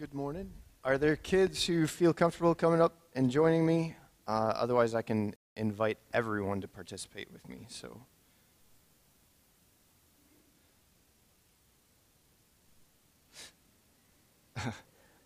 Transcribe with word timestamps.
Good 0.00 0.14
morning. 0.14 0.50
Are 0.82 0.96
there 0.96 1.14
kids 1.14 1.66
who 1.66 1.86
feel 1.86 2.14
comfortable 2.14 2.54
coming 2.54 2.80
up 2.80 2.94
and 3.14 3.30
joining 3.30 3.66
me? 3.66 3.96
Uh, 4.26 4.54
otherwise, 4.56 4.94
I 4.94 5.02
can 5.02 5.34
invite 5.58 5.98
everyone 6.14 6.62
to 6.62 6.68
participate 6.68 7.30
with 7.30 7.46
me. 7.46 7.66
So. 7.68 8.00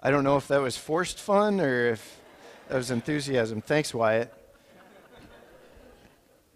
I 0.02 0.10
don't 0.10 0.24
know 0.24 0.37
if 0.37 0.49
that 0.49 0.60
was 0.60 0.77
forced 0.77 1.21
fun 1.21 1.61
or 1.61 1.91
if 1.91 2.21
that 2.69 2.75
was 2.75 2.91
enthusiasm. 2.91 3.61
Thanks, 3.61 3.95
Wyatt. 3.95 4.35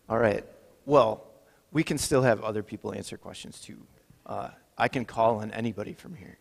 All 0.09 0.19
right. 0.19 0.45
Well, 0.87 1.23
we 1.71 1.85
can 1.85 1.99
still 1.99 2.23
have 2.23 2.43
other 2.43 2.65
people 2.65 2.93
answer 2.93 3.17
questions 3.17 3.61
too. 3.61 3.79
Uh, 4.27 4.49
I 4.77 4.89
can 4.89 5.05
call 5.05 5.37
on 5.37 5.53
anybody 5.53 5.93
from 5.93 6.17
here. 6.17 6.39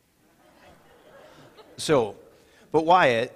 So, 1.78 2.16
but 2.72 2.86
Wyatt, 2.86 3.34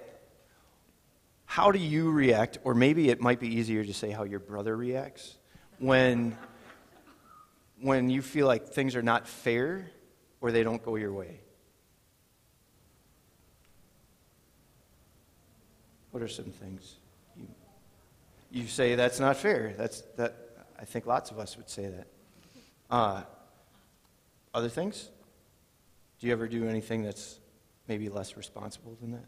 how 1.46 1.70
do 1.70 1.78
you 1.78 2.10
react, 2.10 2.58
or 2.64 2.74
maybe 2.74 3.08
it 3.08 3.20
might 3.20 3.38
be 3.38 3.48
easier 3.48 3.84
to 3.84 3.94
say 3.94 4.10
how 4.10 4.24
your 4.24 4.40
brother 4.40 4.76
reacts 4.76 5.36
when, 5.78 6.36
when 7.80 8.10
you 8.10 8.22
feel 8.22 8.46
like 8.46 8.68
things 8.68 8.96
are 8.96 9.02
not 9.02 9.28
fair 9.28 9.90
or 10.40 10.50
they 10.50 10.62
don't 10.62 10.82
go 10.82 10.96
your 10.96 11.12
way? 11.12 11.40
What 16.10 16.22
are 16.22 16.28
some 16.28 16.46
things 16.46 16.96
you, 17.36 17.46
you 18.50 18.66
say 18.66 18.96
that's 18.96 19.20
not 19.20 19.36
fair? 19.36 19.74
That's 19.78 20.02
that. 20.16 20.36
I 20.78 20.84
think 20.84 21.06
lots 21.06 21.30
of 21.30 21.38
us 21.38 21.56
would 21.56 21.70
say 21.70 21.86
that. 21.86 22.06
Uh, 22.90 23.22
other 24.52 24.68
things? 24.68 25.08
Do 26.18 26.26
you 26.26 26.32
ever 26.32 26.48
do 26.48 26.68
anything 26.68 27.02
that's 27.02 27.38
maybe 27.88 28.08
less 28.08 28.36
responsible 28.36 28.96
than 29.00 29.12
that? 29.12 29.24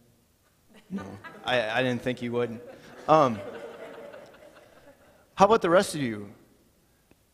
No, 0.90 1.02
I, 1.44 1.70
I 1.70 1.82
didn't 1.82 2.02
think 2.02 2.22
you 2.22 2.32
would. 2.32 2.60
Um, 3.08 3.38
how 5.34 5.46
about 5.46 5.62
the 5.62 5.70
rest 5.70 5.94
of 5.94 6.00
you? 6.00 6.30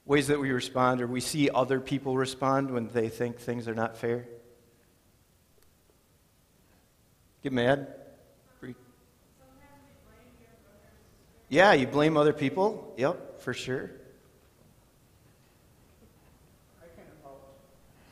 Ways 0.06 0.26
that 0.28 0.40
we 0.40 0.50
respond 0.50 1.00
or 1.00 1.06
we 1.06 1.20
see 1.20 1.50
other 1.50 1.78
people 1.78 2.16
respond 2.16 2.70
when 2.70 2.88
they 2.88 3.08
think 3.08 3.38
things 3.38 3.68
are 3.68 3.74
not 3.74 3.96
fair? 3.96 4.26
Get 7.42 7.52
mad? 7.52 7.94
Yeah, 11.50 11.72
you 11.72 11.88
blame 11.88 12.16
other 12.16 12.32
people. 12.32 12.94
Yep, 12.96 13.40
for 13.40 13.52
sure. 13.52 13.90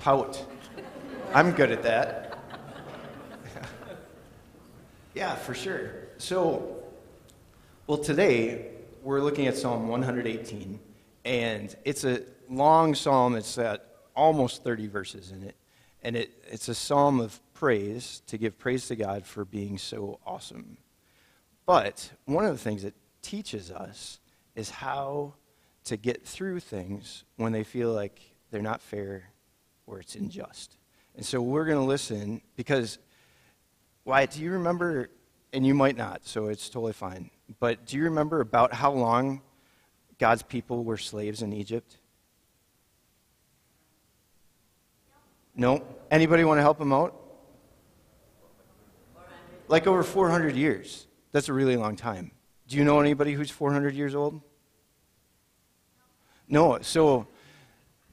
Pout. 0.00 0.44
I'm 1.32 1.52
good 1.52 1.70
at 1.70 1.84
that. 1.84 2.27
Yeah, 5.18 5.34
for 5.34 5.52
sure. 5.52 5.90
So, 6.18 6.76
well, 7.88 7.98
today 7.98 8.68
we're 9.02 9.20
looking 9.20 9.48
at 9.48 9.56
Psalm 9.56 9.88
118, 9.88 10.78
and 11.24 11.76
it's 11.84 12.04
a 12.04 12.22
long 12.48 12.94
psalm. 12.94 13.34
It's 13.34 13.56
got 13.56 13.82
almost 14.14 14.62
30 14.62 14.86
verses 14.86 15.32
in 15.32 15.42
it, 15.42 15.56
and 16.04 16.14
it, 16.14 16.30
it's 16.48 16.68
a 16.68 16.74
psalm 16.74 17.18
of 17.18 17.40
praise 17.52 18.22
to 18.28 18.38
give 18.38 18.56
praise 18.58 18.86
to 18.86 18.94
God 18.94 19.26
for 19.26 19.44
being 19.44 19.76
so 19.76 20.20
awesome. 20.24 20.78
But 21.66 22.12
one 22.26 22.44
of 22.44 22.52
the 22.52 22.62
things 22.62 22.84
it 22.84 22.94
teaches 23.20 23.72
us 23.72 24.20
is 24.54 24.70
how 24.70 25.34
to 25.86 25.96
get 25.96 26.24
through 26.24 26.60
things 26.60 27.24
when 27.34 27.50
they 27.50 27.64
feel 27.64 27.92
like 27.92 28.20
they're 28.52 28.62
not 28.62 28.80
fair 28.80 29.32
or 29.84 29.98
it's 29.98 30.14
unjust. 30.14 30.76
And 31.16 31.26
so 31.26 31.42
we're 31.42 31.64
going 31.64 31.78
to 31.78 31.84
listen 31.84 32.40
because, 32.54 33.00
Wyatt, 34.08 34.30
do 34.30 34.40
you 34.40 34.52
remember, 34.52 35.10
and 35.52 35.66
you 35.66 35.74
might 35.74 35.94
not, 35.94 36.26
so 36.26 36.46
it's 36.46 36.70
totally 36.70 36.94
fine, 36.94 37.28
but 37.60 37.84
do 37.84 37.98
you 37.98 38.04
remember 38.04 38.40
about 38.40 38.72
how 38.72 38.90
long 38.90 39.42
God's 40.18 40.42
people 40.42 40.82
were 40.82 40.96
slaves 40.96 41.42
in 41.42 41.52
Egypt? 41.52 41.98
No? 45.54 45.84
Anybody 46.10 46.42
want 46.44 46.56
to 46.56 46.62
help 46.62 46.78
them 46.78 46.90
out? 46.90 47.20
Like 49.68 49.86
over 49.86 50.02
400 50.02 50.56
years. 50.56 51.06
That's 51.32 51.50
a 51.50 51.52
really 51.52 51.76
long 51.76 51.94
time. 51.94 52.30
Do 52.66 52.78
you 52.78 52.84
know 52.84 53.00
anybody 53.00 53.34
who's 53.34 53.50
400 53.50 53.94
years 53.94 54.14
old? 54.14 54.40
No. 56.48 56.78
So 56.80 57.26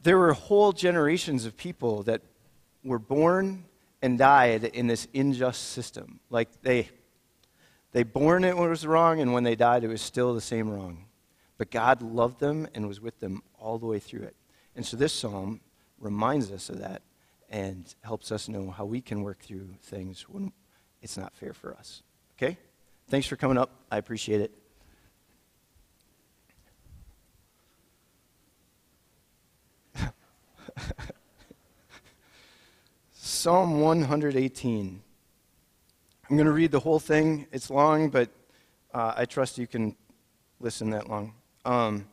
there 0.03 0.17
were 0.17 0.33
whole 0.33 0.73
generations 0.73 1.45
of 1.45 1.55
people 1.55 2.03
that 2.03 2.21
were 2.83 2.99
born 2.99 3.63
and 4.05 4.17
died 4.19 4.63
in 4.63 4.85
this 4.87 5.07
unjust 5.15 5.71
system. 5.71 6.19
Like 6.29 6.61
they 6.61 6.89
they 7.91 8.03
born 8.03 8.43
it 8.43 8.55
was 8.55 8.85
wrong, 8.85 9.19
and 9.19 9.33
when 9.33 9.43
they 9.43 9.55
died, 9.55 9.83
it 9.83 9.87
was 9.87 10.01
still 10.01 10.33
the 10.33 10.41
same 10.41 10.69
wrong. 10.69 11.05
But 11.57 11.71
God 11.71 12.01
loved 12.01 12.39
them 12.39 12.67
and 12.75 12.87
was 12.87 13.01
with 13.01 13.19
them 13.19 13.41
all 13.57 13.79
the 13.79 13.85
way 13.85 13.99
through 13.99 14.23
it. 14.23 14.35
And 14.75 14.85
so 14.85 14.95
this 14.95 15.13
psalm 15.13 15.61
reminds 15.99 16.51
us 16.51 16.69
of 16.69 16.79
that 16.79 17.01
and 17.49 17.95
helps 18.01 18.31
us 18.31 18.47
know 18.49 18.69
how 18.69 18.85
we 18.85 19.01
can 19.01 19.21
work 19.23 19.39
through 19.39 19.69
things 19.81 20.23
when 20.27 20.51
it's 21.01 21.17
not 21.17 21.33
fair 21.33 21.53
for 21.53 21.73
us. 21.73 22.03
Okay? 22.37 22.57
Thanks 23.07 23.27
for 23.27 23.37
coming 23.37 23.57
up. 23.57 23.71
I 23.89 23.97
appreciate 23.97 24.41
it. 24.41 24.51
Psalm 33.27 33.81
118. 33.81 35.01
I'm 36.29 36.37
going 36.37 36.45
to 36.45 36.51
read 36.51 36.69
the 36.69 36.79
whole 36.79 36.99
thing. 36.99 37.47
It's 37.51 37.71
long, 37.71 38.11
but 38.11 38.29
uh, 38.93 39.15
I 39.17 39.25
trust 39.25 39.57
you 39.57 39.65
can 39.65 39.95
listen 40.59 40.91
that 40.91 41.09
long. 41.09 41.33
Um, 41.65 42.05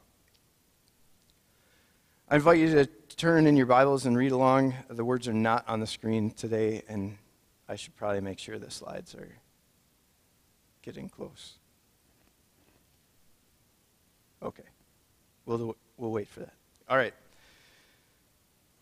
I 2.31 2.37
invite 2.37 2.61
you 2.61 2.71
to 2.77 2.87
turn 2.87 3.47
in 3.47 3.59
your 3.59 3.67
Bibles 3.67 4.06
and 4.06 4.17
read 4.17 4.33
along. 4.33 4.73
The 4.89 5.05
words 5.05 5.28
are 5.28 5.34
not 5.34 5.69
on 5.69 5.81
the 5.81 5.87
screen 5.87 6.31
today, 6.31 6.83
and 6.89 7.19
I 7.69 7.77
should 7.77 7.94
probably 7.94 8.23
make 8.23 8.39
sure 8.39 8.59
the 8.59 8.71
slides 8.71 9.15
are 9.15 9.37
getting 10.81 11.11
close. 11.11 11.59
Okay. 14.43 14.65
We'll, 15.44 15.77
we'll 15.99 16.11
wait 16.11 16.29
for 16.29 16.41
that. 16.41 16.55
All 16.89 16.97
right. 16.97 17.12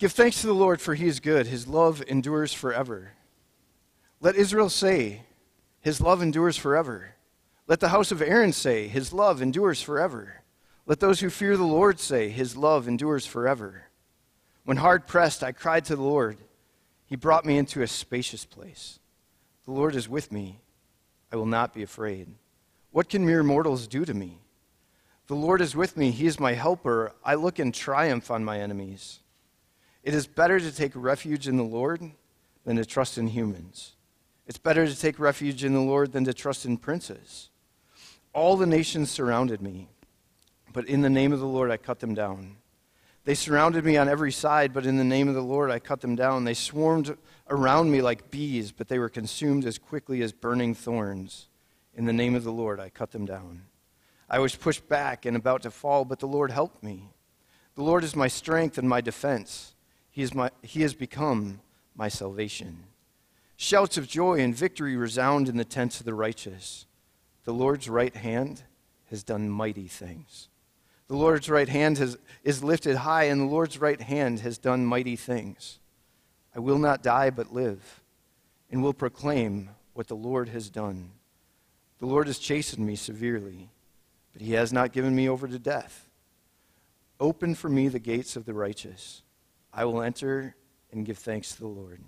Give 0.00 0.10
thanks 0.10 0.40
to 0.40 0.46
the 0.46 0.54
Lord, 0.54 0.80
for 0.80 0.94
he 0.94 1.06
is 1.06 1.20
good. 1.20 1.46
His 1.46 1.68
love 1.68 2.02
endures 2.08 2.54
forever. 2.54 3.12
Let 4.18 4.34
Israel 4.34 4.70
say, 4.70 5.24
His 5.82 6.00
love 6.00 6.22
endures 6.22 6.56
forever. 6.56 7.16
Let 7.66 7.80
the 7.80 7.90
house 7.90 8.10
of 8.10 8.22
Aaron 8.22 8.54
say, 8.54 8.88
His 8.88 9.12
love 9.12 9.42
endures 9.42 9.82
forever. 9.82 10.42
Let 10.86 11.00
those 11.00 11.20
who 11.20 11.28
fear 11.28 11.54
the 11.58 11.64
Lord 11.64 12.00
say, 12.00 12.30
His 12.30 12.56
love 12.56 12.88
endures 12.88 13.26
forever. 13.26 13.88
When 14.64 14.78
hard 14.78 15.06
pressed, 15.06 15.44
I 15.44 15.52
cried 15.52 15.84
to 15.84 15.96
the 15.96 16.02
Lord. 16.02 16.38
He 17.04 17.14
brought 17.14 17.44
me 17.44 17.58
into 17.58 17.82
a 17.82 17.86
spacious 17.86 18.46
place. 18.46 19.00
The 19.66 19.72
Lord 19.72 19.94
is 19.94 20.08
with 20.08 20.32
me. 20.32 20.60
I 21.30 21.36
will 21.36 21.44
not 21.44 21.74
be 21.74 21.82
afraid. 21.82 22.26
What 22.90 23.10
can 23.10 23.26
mere 23.26 23.42
mortals 23.42 23.86
do 23.86 24.06
to 24.06 24.14
me? 24.14 24.38
The 25.26 25.34
Lord 25.36 25.60
is 25.60 25.76
with 25.76 25.98
me. 25.98 26.10
He 26.10 26.26
is 26.26 26.40
my 26.40 26.54
helper. 26.54 27.12
I 27.22 27.34
look 27.34 27.58
in 27.58 27.70
triumph 27.70 28.30
on 28.30 28.46
my 28.46 28.60
enemies. 28.60 29.20
It 30.02 30.14
is 30.14 30.26
better 30.26 30.58
to 30.58 30.74
take 30.74 30.92
refuge 30.94 31.46
in 31.46 31.56
the 31.56 31.62
Lord 31.62 32.12
than 32.64 32.76
to 32.76 32.84
trust 32.84 33.18
in 33.18 33.28
humans. 33.28 33.96
It's 34.46 34.58
better 34.58 34.86
to 34.86 34.98
take 34.98 35.18
refuge 35.18 35.62
in 35.62 35.74
the 35.74 35.80
Lord 35.80 36.12
than 36.12 36.24
to 36.24 36.34
trust 36.34 36.64
in 36.64 36.76
princes. 36.76 37.50
All 38.32 38.56
the 38.56 38.66
nations 38.66 39.10
surrounded 39.10 39.60
me, 39.60 39.88
but 40.72 40.86
in 40.86 41.02
the 41.02 41.10
name 41.10 41.32
of 41.32 41.40
the 41.40 41.46
Lord 41.46 41.70
I 41.70 41.76
cut 41.76 42.00
them 42.00 42.14
down. 42.14 42.56
They 43.24 43.34
surrounded 43.34 43.84
me 43.84 43.96
on 43.96 44.08
every 44.08 44.32
side, 44.32 44.72
but 44.72 44.86
in 44.86 44.96
the 44.96 45.04
name 45.04 45.28
of 45.28 45.34
the 45.34 45.42
Lord 45.42 45.70
I 45.70 45.78
cut 45.78 46.00
them 46.00 46.16
down. 46.16 46.44
They 46.44 46.54
swarmed 46.54 47.16
around 47.48 47.90
me 47.90 48.00
like 48.00 48.30
bees, 48.30 48.72
but 48.72 48.88
they 48.88 48.98
were 48.98 49.10
consumed 49.10 49.66
as 49.66 49.78
quickly 49.78 50.22
as 50.22 50.32
burning 50.32 50.74
thorns. 50.74 51.48
In 51.94 52.06
the 52.06 52.12
name 52.12 52.34
of 52.34 52.44
the 52.44 52.52
Lord 52.52 52.80
I 52.80 52.88
cut 52.88 53.10
them 53.10 53.26
down. 53.26 53.62
I 54.28 54.38
was 54.38 54.56
pushed 54.56 54.88
back 54.88 55.26
and 55.26 55.36
about 55.36 55.62
to 55.62 55.70
fall, 55.70 56.04
but 56.04 56.20
the 56.20 56.26
Lord 56.26 56.50
helped 56.50 56.82
me. 56.82 57.10
The 57.74 57.82
Lord 57.82 58.04
is 58.04 58.16
my 58.16 58.28
strength 58.28 58.78
and 58.78 58.88
my 58.88 59.00
defense. 59.00 59.74
He, 60.10 60.22
is 60.22 60.34
my, 60.34 60.50
he 60.62 60.82
has 60.82 60.94
become 60.94 61.60
my 61.94 62.08
salvation. 62.08 62.84
Shouts 63.56 63.96
of 63.96 64.08
joy 64.08 64.40
and 64.40 64.54
victory 64.54 64.96
resound 64.96 65.48
in 65.48 65.56
the 65.56 65.64
tents 65.64 66.00
of 66.00 66.06
the 66.06 66.14
righteous. 66.14 66.86
The 67.44 67.52
Lord's 67.52 67.88
right 67.88 68.14
hand 68.14 68.62
has 69.10 69.22
done 69.22 69.50
mighty 69.50 69.86
things. 69.86 70.48
The 71.08 71.16
Lord's 71.16 71.50
right 71.50 71.68
hand 71.68 71.98
has, 71.98 72.16
is 72.44 72.62
lifted 72.62 72.96
high, 72.96 73.24
and 73.24 73.40
the 73.40 73.44
Lord's 73.44 73.78
right 73.80 74.00
hand 74.00 74.40
has 74.40 74.58
done 74.58 74.86
mighty 74.86 75.16
things. 75.16 75.78
I 76.54 76.60
will 76.60 76.78
not 76.78 77.02
die, 77.02 77.30
but 77.30 77.52
live, 77.52 78.00
and 78.70 78.82
will 78.82 78.94
proclaim 78.94 79.70
what 79.92 80.08
the 80.08 80.14
Lord 80.14 80.48
has 80.50 80.70
done. 80.70 81.10
The 81.98 82.06
Lord 82.06 82.28
has 82.28 82.38
chastened 82.38 82.86
me 82.86 82.96
severely, 82.96 83.70
but 84.32 84.42
he 84.42 84.52
has 84.52 84.72
not 84.72 84.92
given 84.92 85.14
me 85.14 85.28
over 85.28 85.46
to 85.48 85.58
death. 85.58 86.08
Open 87.18 87.54
for 87.54 87.68
me 87.68 87.88
the 87.88 87.98
gates 87.98 88.36
of 88.36 88.46
the 88.46 88.54
righteous. 88.54 89.22
I 89.72 89.84
will 89.84 90.02
enter 90.02 90.54
and 90.92 91.06
give 91.06 91.18
thanks 91.18 91.52
to 91.54 91.60
the 91.60 91.68
Lord. 91.68 92.00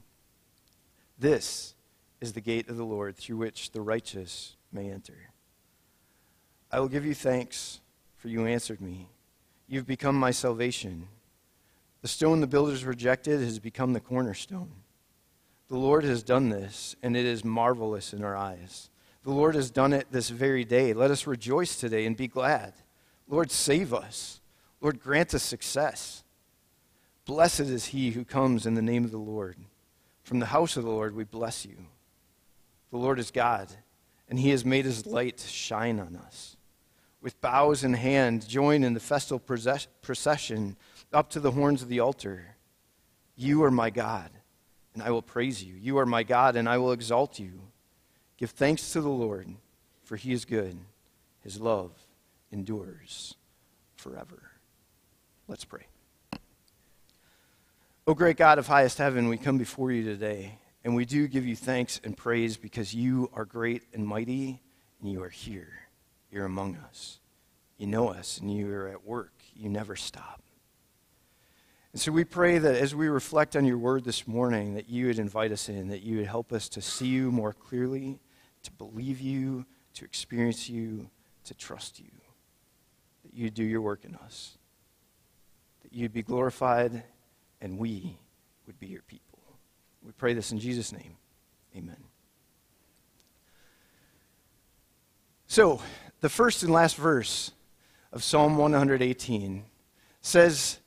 This 1.19 1.75
is 2.21 2.33
the 2.33 2.41
gate 2.41 2.69
of 2.69 2.77
the 2.77 2.85
Lord 2.85 3.17
through 3.17 3.37
which 3.37 3.71
the 3.71 3.81
righteous 3.81 4.57
may 4.73 4.91
enter. 4.91 5.31
I 6.71 6.81
will 6.81 6.89
give 6.89 7.05
you 7.05 7.15
thanks, 7.15 7.81
for 8.17 8.29
you 8.29 8.47
answered 8.47 8.81
me. 8.81 9.09
You've 9.69 9.87
become 9.87 10.17
my 10.17 10.31
salvation. 10.31 11.09
The 12.01 12.09
stone 12.09 12.41
the 12.41 12.47
builders 12.47 12.85
rejected 12.85 13.41
has 13.41 13.59
become 13.59 13.93
the 13.93 14.01
cornerstone. 14.01 14.71
The 15.69 15.77
Lord 15.77 16.05
has 16.05 16.23
done 16.23 16.49
this, 16.49 16.97
and 17.03 17.17
it 17.17 17.25
is 17.25 17.45
marvelous 17.45 18.13
in 18.13 18.25
our 18.25 18.37
eyes. 18.37 18.91
The 19.25 19.31
Lord 19.31 19.55
has 19.55 19.71
done 19.71 19.93
it 19.93 20.09
this 20.11 20.29
very 20.29 20.65
day. 20.65 20.93
Let 20.93 21.11
us 21.11 21.27
rejoice 21.27 21.77
today 21.77 22.07
and 22.07 22.17
be 22.17 22.27
glad. 22.27 22.75
Lord, 23.29 23.51
save 23.51 23.95
us. 23.95 24.41
Lord, 24.81 25.01
grant 25.01 25.33
us 25.33 25.43
success. 25.43 26.25
Blessed 27.25 27.61
is 27.61 27.87
he 27.87 28.11
who 28.11 28.25
comes 28.25 28.67
in 28.67 28.75
the 28.75 28.83
name 28.83 29.05
of 29.05 29.11
the 29.11 29.19
Lord. 29.19 29.57
From 30.25 30.39
the 30.39 30.47
house 30.47 30.77
of 30.77 30.85
the 30.85 30.91
Lord 30.91 31.15
we 31.15 31.25
bless 31.25 31.65
you. 31.65 31.87
The 32.91 32.99
Lord 32.99 33.19
is 33.19 33.31
God, 33.31 33.69
and 34.29 34.39
he 34.39 34.51
has 34.51 34.65
made 34.65 34.85
his 34.85 35.07
light 35.07 35.41
shine 35.41 35.99
on 35.99 36.17
us. 36.17 36.57
With 37.21 37.41
bows 37.41 37.85
in 37.85 37.95
hand, 37.95 38.49
join 38.49 38.83
in 38.83 38.95
the 38.95 39.01
festal 39.01 39.39
procession 39.39 40.77
up 41.13 41.31
to 41.31 41.41
the 41.41 41.53
horns 41.53 41.83
of 41.83 41.89
the 41.89 42.01
altar. 42.01 42.57
You 43.37 43.63
are 43.63 43.71
my 43.71 43.91
God, 43.91 44.31
and 44.93 45.03
I 45.03 45.11
will 45.11 45.23
praise 45.23 45.63
you. 45.63 45.75
You 45.75 45.99
are 45.99 46.07
my 46.07 46.25
God, 46.25 46.57
and 46.57 46.69
I 46.69 46.79
will 46.79 46.93
exalt 46.93 47.39
you. 47.39 47.61
Give 48.37 48.51
thanks 48.51 48.93
to 48.93 49.01
the 49.01 49.09
Lord, 49.09 49.49
for 50.03 50.17
he 50.17 50.33
is 50.33 50.45
good. 50.45 50.77
His 51.41 51.61
love 51.61 51.93
endures 52.51 53.37
forever. 53.95 54.51
Let's 55.47 55.65
pray. 55.65 55.87
O 58.05 58.15
great 58.15 58.37
God 58.37 58.59
of 58.59 58.67
highest 58.67 58.99
heaven, 58.99 59.29
we 59.29 59.39
come 59.39 59.59
before 59.59 59.93
you 59.93 60.03
today, 60.03 60.59
and 60.83 60.97
we 60.97 61.05
do 61.05 61.29
give 61.29 61.47
you 61.47 61.55
thanks 61.55 62.01
and 62.03 62.17
praise 62.17 62.57
because 62.57 62.93
you 62.93 63.31
are 63.33 63.45
great 63.45 63.85
and 63.95 64.05
mighty, 64.05 64.61
and 65.01 65.09
you 65.09 65.23
are 65.23 65.29
here. 65.29 65.73
You're 66.29 66.47
among 66.47 66.75
us. 66.79 67.21
You 67.79 67.87
know 67.87 68.09
us, 68.09 68.39
and 68.39 68.53
you 68.53 68.69
are 68.75 68.89
at 68.89 69.07
work. 69.07 69.33
You 69.55 69.69
never 69.69 69.95
stop. 69.95 70.43
And 71.93 72.01
so 72.01 72.11
we 72.11 72.25
pray 72.25 72.59
that 72.59 72.75
as 72.75 72.93
we 72.93 73.07
reflect 73.07 73.55
on 73.55 73.65
your 73.65 73.79
word 73.79 74.03
this 74.03 74.27
morning, 74.27 74.75
that 74.75 74.89
you 74.89 75.07
would 75.07 75.21
invite 75.21 75.53
us 75.53 75.69
in, 75.69 75.87
that 75.91 76.03
you 76.03 76.17
would 76.17 76.27
help 76.27 76.53
us 76.53 76.69
to 76.71 76.83
see 76.83 77.07
you 77.07 77.31
more 77.31 77.53
clearly, 77.53 78.19
to 78.65 78.73
believe 78.73 79.21
you, 79.21 79.65
to 79.95 80.05
experience 80.05 80.69
you, 80.69 81.09
to 81.45 81.55
trust 81.55 82.01
you. 82.01 82.11
That 83.23 83.33
you 83.33 83.49
do 83.49 83.63
your 83.63 83.81
work 83.81 84.05
in 84.05 84.17
us. 84.17 84.59
That 85.85 85.93
you'd 85.93 86.13
be 86.13 86.25
glorified 86.25 87.05
and 87.63 87.79
we 87.79 88.19
would 88.67 88.79
be 88.79 88.89
your 88.89 89.03
people. 89.03 89.39
We 90.05 90.13
pray 90.13 90.35
this 90.35 90.53
in 90.53 90.59
Jesus' 90.59 90.93
name. 90.93 91.17
Amen. 91.75 91.97
So, 95.47 95.81
the 96.21 96.29
first 96.29 96.63
and 96.63 96.73
last 96.73 96.97
verse 96.97 97.53
of 98.13 98.23
Psalm 98.23 98.57
118 98.57 99.65
says 100.21 100.79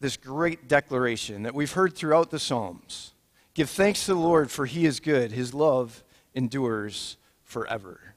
this 0.00 0.16
great 0.16 0.68
declaration 0.68 1.44
that 1.44 1.54
we've 1.54 1.72
heard 1.72 1.94
throughout 1.94 2.30
the 2.30 2.38
Psalms 2.38 3.12
Give 3.52 3.68
thanks 3.68 4.06
to 4.06 4.14
the 4.14 4.20
Lord, 4.20 4.50
for 4.50 4.64
he 4.64 4.86
is 4.86 5.00
good, 5.00 5.32
his 5.32 5.52
love 5.52 6.04
endures 6.34 7.16
forever. 7.42 8.14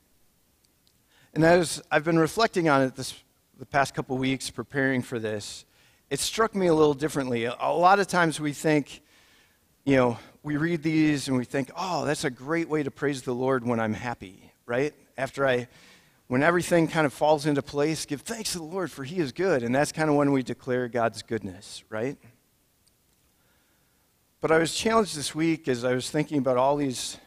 And 1.33 1.43
as 1.43 1.81
I've 1.89 2.03
been 2.03 2.19
reflecting 2.19 2.69
on 2.69 2.83
it 2.83 2.95
this, 2.95 3.15
the 3.57 3.65
past 3.65 3.95
couple 3.95 4.15
weeks, 4.17 4.51
preparing 4.51 5.01
for 5.01 5.17
this, 5.17 5.65
it 6.13 6.19
struck 6.19 6.53
me 6.53 6.67
a 6.67 6.73
little 6.75 6.93
differently. 6.93 7.45
A 7.45 7.71
lot 7.71 7.99
of 7.99 8.05
times 8.05 8.39
we 8.39 8.53
think, 8.53 9.01
you 9.83 9.95
know, 9.95 10.19
we 10.43 10.57
read 10.57 10.83
these 10.83 11.27
and 11.27 11.35
we 11.35 11.43
think, 11.43 11.71
oh, 11.75 12.05
that's 12.05 12.23
a 12.23 12.29
great 12.29 12.69
way 12.69 12.83
to 12.83 12.91
praise 12.91 13.23
the 13.23 13.33
Lord 13.33 13.65
when 13.65 13.79
I'm 13.79 13.95
happy, 13.95 14.51
right? 14.67 14.93
After 15.17 15.43
I, 15.47 15.67
when 16.27 16.43
everything 16.43 16.87
kind 16.87 17.07
of 17.07 17.13
falls 17.13 17.47
into 17.47 17.63
place, 17.63 18.05
give 18.05 18.21
thanks 18.21 18.51
to 18.51 18.59
the 18.59 18.63
Lord 18.63 18.91
for 18.91 19.03
He 19.03 19.17
is 19.17 19.31
good. 19.31 19.63
And 19.63 19.73
that's 19.73 19.91
kind 19.91 20.07
of 20.07 20.15
when 20.15 20.31
we 20.31 20.43
declare 20.43 20.87
God's 20.87 21.23
goodness, 21.23 21.83
right? 21.89 22.15
But 24.39 24.51
I 24.51 24.59
was 24.59 24.75
challenged 24.75 25.17
this 25.17 25.33
week 25.33 25.67
as 25.67 25.83
I 25.83 25.95
was 25.95 26.11
thinking 26.11 26.37
about 26.37 26.57
all 26.57 26.77
these 26.77 27.17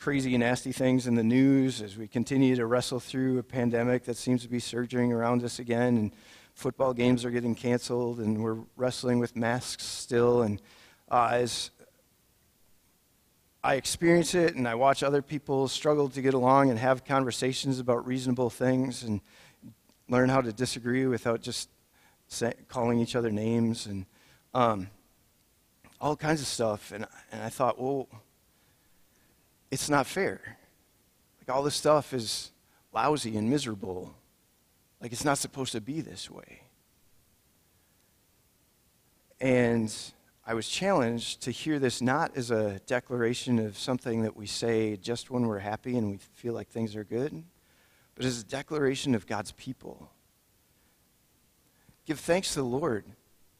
crazy, 0.00 0.38
nasty 0.38 0.72
things 0.72 1.06
in 1.06 1.14
the 1.14 1.22
news 1.22 1.82
as 1.82 1.98
we 1.98 2.08
continue 2.08 2.56
to 2.56 2.64
wrestle 2.64 3.00
through 3.00 3.38
a 3.38 3.42
pandemic 3.42 4.04
that 4.04 4.16
seems 4.16 4.40
to 4.44 4.48
be 4.48 4.60
surging 4.60 5.12
around 5.12 5.44
us 5.44 5.58
again. 5.58 5.98
And 5.98 6.12
football 6.54 6.94
games 6.94 7.24
are 7.24 7.30
getting 7.30 7.54
canceled, 7.54 8.20
and 8.20 8.42
we're 8.42 8.58
wrestling 8.76 9.18
with 9.18 9.36
masks 9.36 9.84
still. 9.84 10.42
And 10.42 10.60
uh, 11.10 11.30
as 11.32 11.70
I 13.64 13.74
experience 13.74 14.34
it, 14.34 14.54
and 14.54 14.66
I 14.66 14.74
watch 14.74 15.02
other 15.02 15.22
people 15.22 15.68
struggle 15.68 16.08
to 16.10 16.22
get 16.22 16.34
along 16.34 16.70
and 16.70 16.78
have 16.78 17.04
conversations 17.04 17.78
about 17.78 18.06
reasonable 18.06 18.50
things, 18.50 19.02
and 19.02 19.20
learn 20.08 20.28
how 20.28 20.40
to 20.40 20.52
disagree 20.52 21.06
without 21.06 21.40
just 21.40 21.68
say, 22.28 22.54
calling 22.68 22.98
each 22.98 23.16
other 23.16 23.30
names, 23.30 23.86
and 23.86 24.06
um, 24.54 24.88
all 26.00 26.16
kinds 26.16 26.40
of 26.40 26.46
stuff. 26.46 26.92
And, 26.92 27.06
and 27.30 27.42
I 27.42 27.48
thought, 27.48 27.80
well, 27.80 28.08
it's 29.70 29.88
not 29.88 30.06
fair. 30.06 30.58
Like 31.40 31.54
all 31.54 31.62
this 31.62 31.74
stuff 31.74 32.12
is 32.12 32.50
lousy 32.92 33.36
and 33.36 33.48
miserable 33.48 34.14
like 35.02 35.12
it's 35.12 35.24
not 35.24 35.36
supposed 35.36 35.72
to 35.72 35.80
be 35.80 36.00
this 36.00 36.30
way. 36.30 36.62
And 39.40 39.92
I 40.46 40.54
was 40.54 40.68
challenged 40.68 41.42
to 41.42 41.50
hear 41.50 41.80
this 41.80 42.00
not 42.00 42.36
as 42.36 42.52
a 42.52 42.78
declaration 42.86 43.58
of 43.58 43.76
something 43.76 44.22
that 44.22 44.36
we 44.36 44.46
say 44.46 44.96
just 44.96 45.28
when 45.28 45.48
we're 45.48 45.58
happy 45.58 45.96
and 45.96 46.08
we 46.08 46.18
feel 46.34 46.54
like 46.54 46.68
things 46.68 46.94
are 46.94 47.02
good, 47.02 47.42
but 48.14 48.24
as 48.24 48.40
a 48.40 48.44
declaration 48.44 49.16
of 49.16 49.26
God's 49.26 49.50
people. 49.52 50.08
Give 52.06 52.18
thanks 52.18 52.54
to 52.54 52.60
the 52.60 52.64
Lord, 52.64 53.04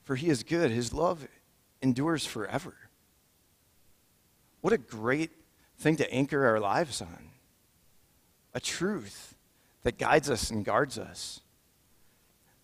for 0.05 0.15
he 0.15 0.29
is 0.29 0.45
good. 0.45 0.71
His 0.71 0.93
love 0.93 1.27
endures 1.81 2.25
forever. 2.25 2.75
What 4.61 4.73
a 4.73 4.79
great 4.79 5.33
thing 5.79 5.97
to 5.97 6.13
anchor 6.15 6.47
our 6.47 6.61
lives 6.61 7.03
on. 7.03 7.31
A 8.55 8.61
truth 8.61 9.32
that 9.83 9.99
guides 9.99 10.31
us 10.31 10.51
and 10.51 10.65
guards 10.65 10.99
us. 10.99 11.41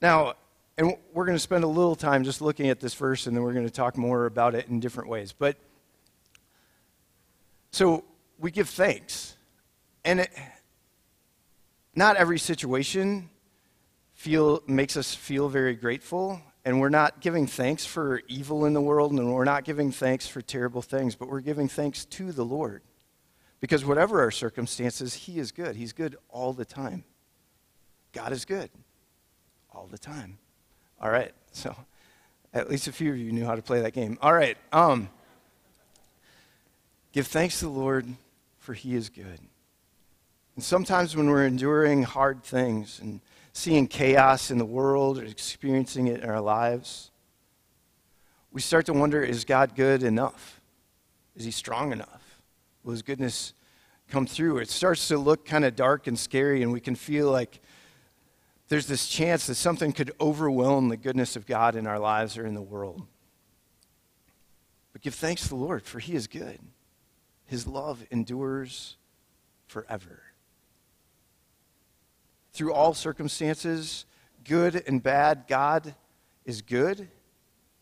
Now, 0.00 0.34
and 0.76 0.96
we're 1.12 1.26
going 1.26 1.36
to 1.36 1.42
spend 1.42 1.64
a 1.64 1.68
little 1.68 1.96
time 1.96 2.22
just 2.22 2.40
looking 2.40 2.68
at 2.68 2.78
this 2.78 2.94
verse, 2.94 3.26
and 3.26 3.36
then 3.36 3.42
we're 3.42 3.52
going 3.52 3.66
to 3.66 3.72
talk 3.72 3.96
more 3.96 4.26
about 4.26 4.54
it 4.54 4.68
in 4.68 4.78
different 4.78 5.08
ways. 5.08 5.32
But 5.32 5.56
so 7.72 8.04
we 8.38 8.50
give 8.50 8.68
thanks, 8.68 9.36
and 10.04 10.20
it, 10.20 10.30
not 11.94 12.16
every 12.16 12.38
situation 12.38 13.28
feel 14.14 14.62
makes 14.66 14.96
us 14.96 15.14
feel 15.14 15.48
very 15.48 15.74
grateful. 15.74 16.40
And 16.64 16.80
we're 16.80 16.90
not 16.90 17.20
giving 17.20 17.46
thanks 17.46 17.86
for 17.86 18.20
evil 18.28 18.66
in 18.66 18.74
the 18.74 18.80
world, 18.80 19.12
and 19.12 19.32
we're 19.32 19.44
not 19.44 19.64
giving 19.64 19.90
thanks 19.90 20.28
for 20.28 20.42
terrible 20.42 20.82
things, 20.82 21.14
but 21.14 21.28
we're 21.28 21.40
giving 21.40 21.66
thanks 21.66 22.04
to 22.04 22.30
the 22.30 22.44
Lord. 22.44 22.82
Because 23.60 23.84
whatever 23.84 24.20
our 24.20 24.30
circumstances, 24.30 25.14
He 25.14 25.38
is 25.38 25.52
good. 25.52 25.76
He's 25.76 25.92
good 25.92 26.16
all 26.28 26.52
the 26.52 26.64
time. 26.64 27.04
God 28.12 28.32
is 28.32 28.44
good 28.44 28.70
all 29.72 29.86
the 29.86 29.98
time. 29.98 30.38
All 31.00 31.10
right, 31.10 31.32
so 31.52 31.74
at 32.52 32.68
least 32.68 32.88
a 32.88 32.92
few 32.92 33.12
of 33.12 33.18
you 33.18 33.30
knew 33.32 33.44
how 33.44 33.54
to 33.54 33.62
play 33.62 33.80
that 33.82 33.92
game. 33.92 34.18
All 34.20 34.32
right, 34.32 34.56
um, 34.72 35.08
give 37.12 37.26
thanks 37.26 37.60
to 37.60 37.66
the 37.66 37.70
Lord, 37.70 38.06
for 38.58 38.74
He 38.74 38.94
is 38.94 39.08
good. 39.08 39.40
And 40.56 40.64
sometimes 40.64 41.16
when 41.16 41.28
we're 41.28 41.46
enduring 41.46 42.02
hard 42.02 42.42
things 42.42 42.98
and 43.00 43.20
seeing 43.52 43.86
chaos 43.86 44.50
in 44.50 44.58
the 44.58 44.64
world 44.64 45.18
or 45.18 45.24
experiencing 45.24 46.08
it 46.08 46.22
in 46.22 46.28
our 46.28 46.40
lives, 46.40 47.12
we 48.50 48.60
start 48.60 48.86
to 48.86 48.92
wonder 48.92 49.22
is 49.22 49.44
God 49.44 49.76
good 49.76 50.02
enough? 50.02 50.60
Is 51.36 51.44
He 51.44 51.52
strong 51.52 51.92
enough? 51.92 52.17
Will 52.82 52.92
his 52.92 53.02
goodness 53.02 53.52
come 54.08 54.26
through? 54.26 54.58
It 54.58 54.70
starts 54.70 55.08
to 55.08 55.18
look 55.18 55.44
kind 55.44 55.64
of 55.64 55.76
dark 55.76 56.06
and 56.06 56.18
scary, 56.18 56.62
and 56.62 56.72
we 56.72 56.80
can 56.80 56.94
feel 56.94 57.30
like 57.30 57.60
there's 58.68 58.86
this 58.86 59.08
chance 59.08 59.46
that 59.46 59.54
something 59.54 59.92
could 59.92 60.12
overwhelm 60.20 60.88
the 60.88 60.96
goodness 60.96 61.36
of 61.36 61.46
God 61.46 61.74
in 61.74 61.86
our 61.86 61.98
lives 61.98 62.36
or 62.36 62.46
in 62.46 62.54
the 62.54 62.62
world. 62.62 63.06
But 64.92 65.02
give 65.02 65.14
thanks 65.14 65.42
to 65.42 65.48
the 65.50 65.56
Lord, 65.56 65.84
for 65.84 65.98
he 65.98 66.14
is 66.14 66.26
good. 66.26 66.58
His 67.46 67.66
love 67.66 68.04
endures 68.10 68.96
forever. 69.66 70.22
Through 72.52 72.72
all 72.72 72.92
circumstances, 72.94 74.04
good 74.44 74.82
and 74.86 75.02
bad, 75.02 75.44
God 75.48 75.94
is 76.44 76.62
good 76.62 77.08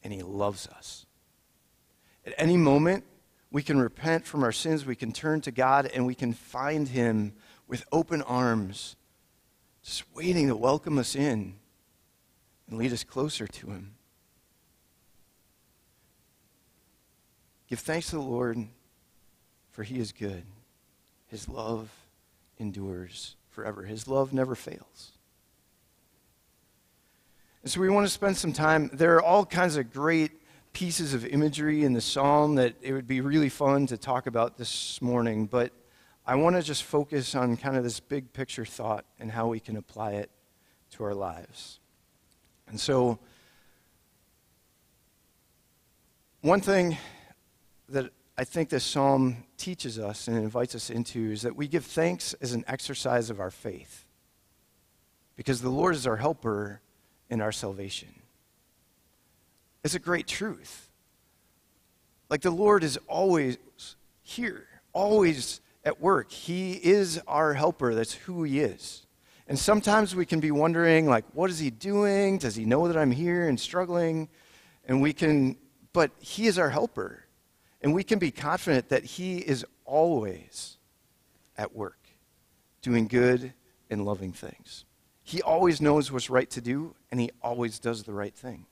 and 0.05 0.13
he 0.13 0.23
loves 0.23 0.69
us. 0.69 1.07
At 2.25 2.35
any 2.39 2.57
moment, 2.57 3.05
we 3.57 3.63
can 3.63 3.81
repent 3.81 4.27
from 4.27 4.45
our 4.45 4.53
sins, 4.53 4.85
we 4.85 4.95
can 4.95 5.13
turn 5.13 5.41
to 5.41 5.51
God, 5.51 5.91
and 5.95 6.05
we 6.05 6.15
can 6.15 6.35
find 6.35 6.89
Him 6.89 7.33
with 7.67 7.87
open 7.91 8.21
arms, 8.21 8.97
just 9.83 10.05
waiting 10.15 10.49
to 10.49 10.55
welcome 10.55 10.99
us 10.99 11.17
in 11.17 11.55
and 12.69 12.79
lead 12.79 12.93
us 12.93 13.03
closer 13.03 13.47
to 13.47 13.69
Him. 13.69 13.95
Give 17.71 17.79
thanks 17.79 18.11
to 18.11 18.17
the 18.17 18.21
Lord, 18.21 18.59
for 19.71 19.85
he 19.85 20.01
is 20.01 20.13
good. 20.13 20.43
His 21.27 21.49
love 21.49 21.89
endures 22.59 23.37
forever. 23.49 23.85
His 23.85 24.07
love 24.07 24.35
never 24.35 24.55
fails. 24.55 25.13
And 27.63 27.73
so 27.73 27.81
we 27.81 27.89
want 27.89 28.07
to 28.07 28.13
spend 28.13 28.37
some 28.37 28.53
time. 28.53 28.91
There 28.93 29.15
are 29.15 29.23
all 29.23 29.47
kinds 29.47 29.79
of 29.79 29.91
great 29.95 30.43
pieces 30.77 31.15
of 31.15 31.25
imagery 31.25 31.85
in 31.85 31.95
the 31.95 32.01
psalm 32.03 32.57
that 32.57 32.75
it 32.83 32.93
would 32.93 33.09
be 33.09 33.23
really 33.23 33.49
fun 33.49 33.87
to 33.87 33.97
talk 33.97 34.27
about 34.27 34.59
this 34.59 35.01
morning, 35.01 35.47
but 35.47 35.73
I 36.27 36.35
want 36.35 36.55
to 36.55 36.61
just 36.61 36.83
focus 36.83 37.35
on 37.35 37.57
kind 37.57 37.79
of 37.79 37.83
this 37.83 37.99
big 37.99 38.31
picture 38.35 38.67
thought 38.67 39.07
and 39.19 39.31
how 39.31 39.47
we 39.47 39.59
can 39.59 39.79
apply 39.79 40.13
it 40.13 40.29
to 40.91 41.05
our 41.05 41.15
lives. 41.15 41.81
And 42.69 42.79
so, 42.79 43.19
one 46.43 46.61
thing 46.61 46.99
that 47.89 48.11
I 48.37 48.45
think 48.45 48.69
this 48.69 48.85
psalm 48.85 49.45
teaches 49.57 49.99
us 49.99 50.29
and 50.29 50.37
invites 50.37 50.75
us 50.75 50.91
into 50.91 51.33
is 51.33 51.41
that 51.41 51.57
we 51.57 51.69
give 51.69 51.87
thanks 51.87 52.35
as 52.43 52.53
an 52.53 52.67
exercise 52.69 53.31
of 53.31 53.41
our 53.41 53.51
faith. 53.51 54.05
Because 55.37 55.63
the 55.63 55.71
Lord 55.71 55.95
is 55.95 56.07
our 56.07 56.17
helper 56.17 56.83
in 57.31 57.41
our 57.41 57.51
salvation. 57.51 58.26
It's 59.87 59.95
a 59.95 60.01
great 60.01 60.27
truth. 60.27 60.91
Like 62.29 62.41
the 62.41 62.51
Lord 62.51 62.83
is 62.83 62.99
always 63.07 63.57
here, 64.21 64.67
always 64.93 65.61
at 65.85 66.01
work. 66.01 66.33
He 66.33 66.73
is 66.73 67.21
our 67.29 67.55
helper. 67.55 67.95
That's 67.95 68.13
who 68.13 68.43
He 68.43 68.59
is. 68.59 69.07
And 69.47 69.57
sometimes 69.57 70.17
we 70.17 70.27
can 70.27 70.41
be 70.41 70.51
wondering, 70.51 71.07
like, 71.07 71.25
what 71.35 71.51
is 71.51 71.61
He 71.61 71.71
doing? 71.71 72.39
Does 72.39 72.57
He 72.57 72.65
know 72.65 72.89
that 72.89 72.97
I'm 72.97 73.13
here 73.13 73.49
and 73.49 73.61
struggling? 73.61 74.29
And 74.89 75.01
we 75.01 75.13
can, 75.13 75.57
but 75.93 76.11
He 76.19 76.49
is 76.49 76.59
our 76.59 76.71
helper. 76.71 77.23
And 77.81 77.95
we 77.95 78.03
can 78.03 78.19
be 78.19 78.33
confident 78.33 78.89
that 78.89 79.05
He 79.05 79.39
is 79.39 79.65
always 79.85 80.79
at 81.57 81.77
work, 81.77 82.09
doing 82.83 83.07
good 83.07 83.53
and 83.89 84.05
loving 84.05 84.33
things. 84.33 84.85
He 85.23 85.43
always 85.43 85.81
knows 85.81 86.11
what's 86.11 86.29
right 86.29 86.51
to 86.51 86.61
do, 86.61 86.97
and 87.13 87.21
He 87.21 87.31
always 87.41 87.79
does 87.79 88.03
the 88.03 88.13
right 88.13 88.35
thing. 88.35 88.67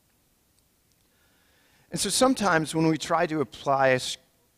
And 1.94 2.00
so 2.00 2.10
sometimes 2.10 2.74
when 2.74 2.88
we 2.88 2.98
try 2.98 3.24
to 3.24 3.40
apply 3.40 3.96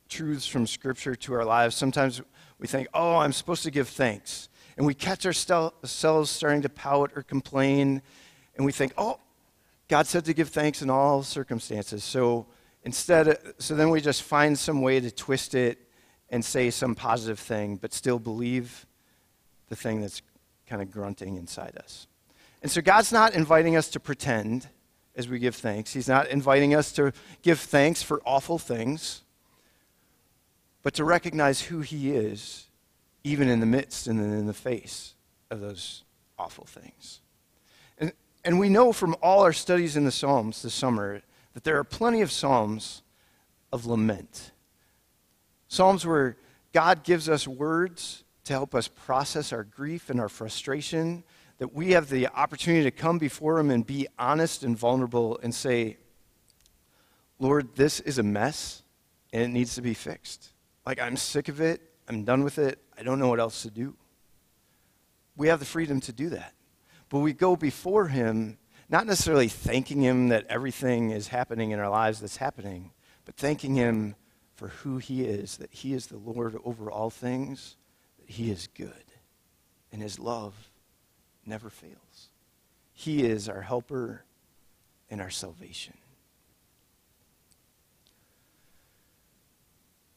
truths 0.09 0.47
from 0.47 0.66
Scripture 0.66 1.14
to 1.14 1.35
our 1.35 1.45
lives, 1.45 1.76
sometimes 1.76 2.23
we 2.59 2.66
think, 2.66 2.88
oh, 2.95 3.16
I'm 3.16 3.35
supposed 3.35 3.62
to 3.64 3.71
give 3.71 3.90
thanks. 3.90 4.49
And 4.78 4.87
we 4.87 4.95
catch 4.95 5.26
ourselves 5.26 6.31
starting 6.31 6.62
to 6.62 6.71
pout 6.71 7.12
or 7.14 7.23
complain, 7.23 8.00
and 8.57 8.64
we 8.64 8.73
think, 8.73 8.95
oh, 8.97 9.21
God 9.87 10.07
said 10.07 10.25
to 10.25 10.33
give 10.33 10.49
thanks 10.49 10.81
in 10.81 10.88
all 10.88 11.23
circumstances. 11.23 12.02
So 12.02 12.47
Instead, 12.87 13.37
so 13.59 13.75
then 13.75 13.90
we 13.90 14.00
just 14.00 14.23
find 14.23 14.57
some 14.57 14.81
way 14.81 15.00
to 15.00 15.11
twist 15.11 15.57
it 15.57 15.76
and 16.31 16.45
say 16.45 16.71
some 16.71 16.95
positive 16.95 17.40
thing, 17.40 17.75
but 17.75 17.93
still 17.93 18.21
believe 18.21 18.87
the 19.69 19.75
thing 19.75 20.00
that's 20.00 20.23
kind 20.69 20.81
of 20.81 20.88
grunting 20.88 21.37
inside 21.37 21.76
us. 21.78 22.07
And 22.62 22.71
so 22.71 22.81
God's 22.81 23.11
not 23.11 23.35
inviting 23.35 23.76
us 23.76 23.88
to 23.88 23.99
pretend 23.99 24.69
as 25.16 25.28
we 25.28 25.38
give 25.38 25.56
thanks. 25.56 25.92
He's 25.92 26.08
not 26.08 26.28
inviting 26.28 26.75
us 26.75 26.92
to 26.92 27.12
give 27.42 27.58
thanks 27.58 28.02
for 28.02 28.20
awful 28.25 28.58
things, 28.58 29.23
but 30.82 30.94
to 30.94 31.04
recognize 31.04 31.62
who 31.62 31.80
He 31.80 32.12
is, 32.12 32.66
even 33.25 33.49
in 33.49 33.61
the 33.61 33.66
midst 33.66 34.06
and 34.06 34.20
in 34.20 34.46
the 34.46 34.54
face 34.54 35.14
of 35.50 35.61
those 35.61 36.04
awful 36.38 36.64
things. 36.64 37.20
And, 37.99 38.12
and 38.44 38.61
we 38.61 38.68
know 38.68 38.92
from 38.92 39.16
all 39.23 39.42
our 39.42 39.52
studies 39.52 39.96
in 39.96 40.04
the 40.04 40.12
Psalms 40.12 40.62
this 40.62 40.75
summer 40.75 41.23
that 41.54 41.64
there 41.64 41.78
are 41.78 41.85
plenty 41.85 42.20
of 42.20 42.30
Psalms 42.30 43.02
of 43.73 43.87
lament. 43.87 44.52
Psalms 45.68 46.06
where 46.06 46.37
God 46.73 47.02
gives 47.02 47.28
us 47.28 47.49
words 47.49 48.23
to 48.44 48.52
help 48.52 48.75
us 48.75 48.87
process 48.87 49.52
our 49.52 49.64
grief 49.64 50.11
and 50.11 50.20
our 50.20 50.28
frustration, 50.28 51.25
that 51.58 51.75
we 51.75 51.92
have 51.92 52.08
the 52.08 52.28
opportunity 52.28 52.84
to 52.84 52.90
come 52.90 53.18
before 53.18 53.58
Him 53.58 53.70
and 53.70 53.86
be 53.86 54.06
honest 54.18 54.62
and 54.62 54.76
vulnerable 54.76 55.38
and 55.42 55.54
say, 55.54 55.96
Lord, 57.38 57.75
this 57.76 58.00
is 58.00 58.18
a 58.18 58.22
mess 58.22 58.82
and 59.32 59.42
it 59.42 59.48
needs 59.48 59.75
to 59.75 59.82
be 59.82 59.94
fixed. 59.94 60.52
Like, 60.84 61.00
I'm 61.00 61.16
sick 61.16 61.48
of 61.48 61.60
it. 61.60 61.80
I'm 62.08 62.25
done 62.25 62.44
with 62.44 62.58
it. 62.58 62.78
I 62.98 63.02
don't 63.02 63.18
know 63.18 63.28
what 63.28 63.40
else 63.40 63.62
to 63.62 63.70
do. 63.70 63.96
We 65.36 65.48
have 65.48 65.58
the 65.58 65.66
freedom 65.66 66.00
to 66.02 66.12
do 66.12 66.30
that. 66.30 66.52
But 67.08 67.20
we 67.20 67.32
go 67.32 67.56
before 67.56 68.08
Him 68.08 68.58
not 68.88 69.06
necessarily 69.06 69.48
thanking 69.48 70.00
Him 70.00 70.28
that 70.28 70.46
everything 70.48 71.10
is 71.10 71.28
happening 71.28 71.72
in 71.72 71.78
our 71.78 71.88
lives 71.88 72.20
that's 72.20 72.36
happening, 72.36 72.92
but 73.25 73.36
thanking 73.36 73.75
Him 73.75 74.14
for 74.54 74.68
who 74.68 74.98
He 74.98 75.25
is, 75.25 75.56
that 75.56 75.72
He 75.72 75.92
is 75.92 76.06
the 76.06 76.18
Lord 76.18 76.56
over 76.64 76.90
all 76.90 77.10
things, 77.10 77.76
that 78.18 78.30
He 78.30 78.50
is 78.50 78.68
good, 78.68 78.92
and 79.92 80.00
His 80.00 80.18
love 80.18 80.70
never 81.46 81.70
fails. 81.70 82.28
He 82.92 83.24
is 83.24 83.48
our 83.48 83.60
helper 83.60 84.24
and 85.10 85.20
our 85.20 85.30
salvation. 85.30 85.94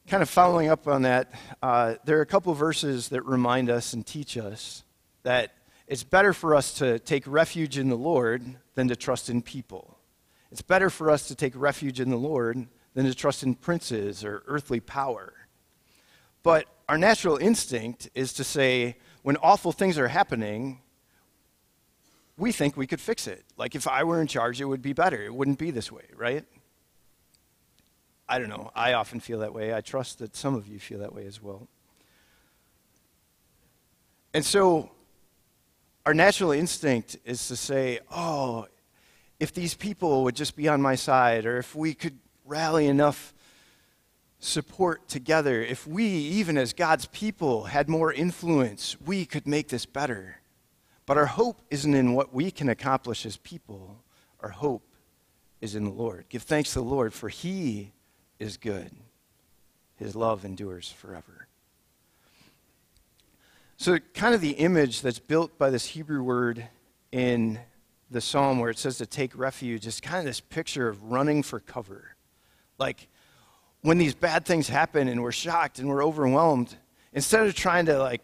Kind 0.07 0.23
of 0.23 0.29
following 0.29 0.69
up 0.69 0.87
on 0.87 1.03
that, 1.03 1.31
uh, 1.61 1.95
there 2.03 2.17
are 2.17 2.21
a 2.21 2.25
couple 2.25 2.53
verses 2.55 3.09
that 3.09 3.21
remind 3.23 3.69
us 3.69 3.93
and 3.93 4.05
teach 4.05 4.37
us 4.37 4.83
that 5.23 5.53
it's 5.87 6.03
better 6.03 6.33
for 6.33 6.55
us 6.55 6.73
to 6.75 6.99
take 6.99 7.23
refuge 7.27 7.77
in 7.77 7.89
the 7.89 7.95
Lord 7.95 8.43
than 8.75 8.87
to 8.87 8.95
trust 8.95 9.29
in 9.29 9.41
people. 9.41 9.97
It's 10.51 10.61
better 10.63 10.89
for 10.89 11.11
us 11.11 11.27
to 11.27 11.35
take 11.35 11.53
refuge 11.55 11.99
in 11.99 12.09
the 12.09 12.17
Lord 12.17 12.67
than 12.95 13.05
to 13.05 13.13
trust 13.13 13.43
in 13.43 13.53
princes 13.53 14.23
or 14.23 14.41
earthly 14.47 14.79
power. 14.79 15.33
But 16.41 16.65
our 16.87 16.97
natural 16.97 17.37
instinct 17.37 18.09
is 18.15 18.33
to 18.33 18.43
say, 18.43 18.97
when 19.21 19.37
awful 19.37 19.71
things 19.71 19.97
are 19.99 20.07
happening, 20.07 20.81
we 22.39 22.51
think 22.51 22.77
we 22.77 22.87
could 22.87 23.01
fix 23.01 23.27
it. 23.27 23.43
Like 23.57 23.75
if 23.75 23.87
I 23.87 24.03
were 24.03 24.21
in 24.21 24.27
charge, 24.27 24.61
it 24.61 24.65
would 24.65 24.81
be 24.81 24.93
better. 24.93 25.21
It 25.21 25.33
wouldn't 25.33 25.59
be 25.59 25.71
this 25.71 25.91
way, 25.91 26.05
right? 26.15 26.45
I 28.27 28.39
don't 28.39 28.49
know. 28.49 28.71
I 28.75 28.93
often 28.93 29.19
feel 29.19 29.39
that 29.39 29.53
way. 29.53 29.73
I 29.73 29.81
trust 29.81 30.19
that 30.19 30.35
some 30.35 30.55
of 30.55 30.67
you 30.67 30.79
feel 30.79 30.99
that 30.99 31.13
way 31.13 31.25
as 31.25 31.41
well. 31.41 31.67
And 34.33 34.45
so 34.45 34.91
our 36.05 36.13
natural 36.13 36.51
instinct 36.51 37.17
is 37.25 37.47
to 37.47 37.55
say, 37.55 37.99
oh, 38.11 38.67
if 39.39 39.53
these 39.53 39.73
people 39.73 40.23
would 40.23 40.35
just 40.35 40.55
be 40.55 40.67
on 40.67 40.81
my 40.81 40.95
side, 40.95 41.45
or 41.45 41.57
if 41.57 41.75
we 41.75 41.93
could 41.93 42.19
rally 42.45 42.87
enough 42.87 43.33
support 44.39 45.07
together, 45.07 45.61
if 45.61 45.87
we, 45.87 46.05
even 46.05 46.57
as 46.57 46.73
God's 46.73 47.07
people, 47.07 47.65
had 47.65 47.89
more 47.89 48.13
influence, 48.13 48.95
we 49.05 49.25
could 49.25 49.47
make 49.47 49.69
this 49.69 49.85
better. 49.85 50.37
But 51.09 51.17
our 51.17 51.25
hope 51.25 51.63
isn't 51.71 51.95
in 51.95 52.13
what 52.13 52.35
we 52.35 52.51
can 52.51 52.69
accomplish 52.69 53.25
as 53.25 53.35
people, 53.35 53.97
our 54.41 54.49
hope 54.49 54.83
is 55.59 55.73
in 55.73 55.83
the 55.83 55.89
Lord. 55.89 56.25
Give 56.29 56.43
thanks 56.43 56.73
to 56.73 56.81
the 56.81 56.85
Lord, 56.85 57.15
for 57.15 57.29
he 57.29 57.93
is 58.37 58.57
good. 58.57 58.91
His 59.95 60.15
love 60.15 60.45
endures 60.45 60.91
forever. 60.91 61.47
So, 63.77 63.97
kind 64.13 64.35
of 64.35 64.41
the 64.41 64.51
image 64.51 65.01
that's 65.01 65.17
built 65.17 65.57
by 65.57 65.71
this 65.71 65.87
Hebrew 65.87 66.21
word 66.21 66.67
in 67.11 67.59
the 68.11 68.21
psalm 68.21 68.59
where 68.59 68.69
it 68.69 68.77
says 68.77 68.99
to 68.99 69.07
take 69.07 69.35
refuge 69.35 69.87
is 69.87 69.99
kind 69.99 70.19
of 70.19 70.25
this 70.25 70.39
picture 70.39 70.87
of 70.87 71.05
running 71.05 71.41
for 71.41 71.59
cover. 71.59 72.17
Like 72.77 73.07
when 73.81 73.97
these 73.97 74.13
bad 74.13 74.45
things 74.45 74.69
happen 74.69 75.07
and 75.07 75.23
we're 75.23 75.31
shocked 75.31 75.79
and 75.79 75.89
we're 75.89 76.05
overwhelmed, 76.05 76.75
instead 77.13 77.47
of 77.47 77.55
trying 77.55 77.87
to 77.87 77.97
like 77.97 78.21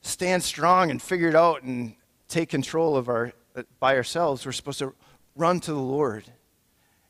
stand 0.00 0.42
strong 0.42 0.90
and 0.90 1.00
figure 1.00 1.28
it 1.28 1.36
out 1.36 1.62
and 1.62 1.94
take 2.28 2.48
control 2.48 2.96
of 2.96 3.08
our 3.08 3.32
by 3.80 3.96
ourselves, 3.96 4.44
we're 4.44 4.52
supposed 4.52 4.80
to 4.80 4.94
run 5.34 5.60
to 5.60 5.72
the 5.72 5.78
Lord 5.78 6.24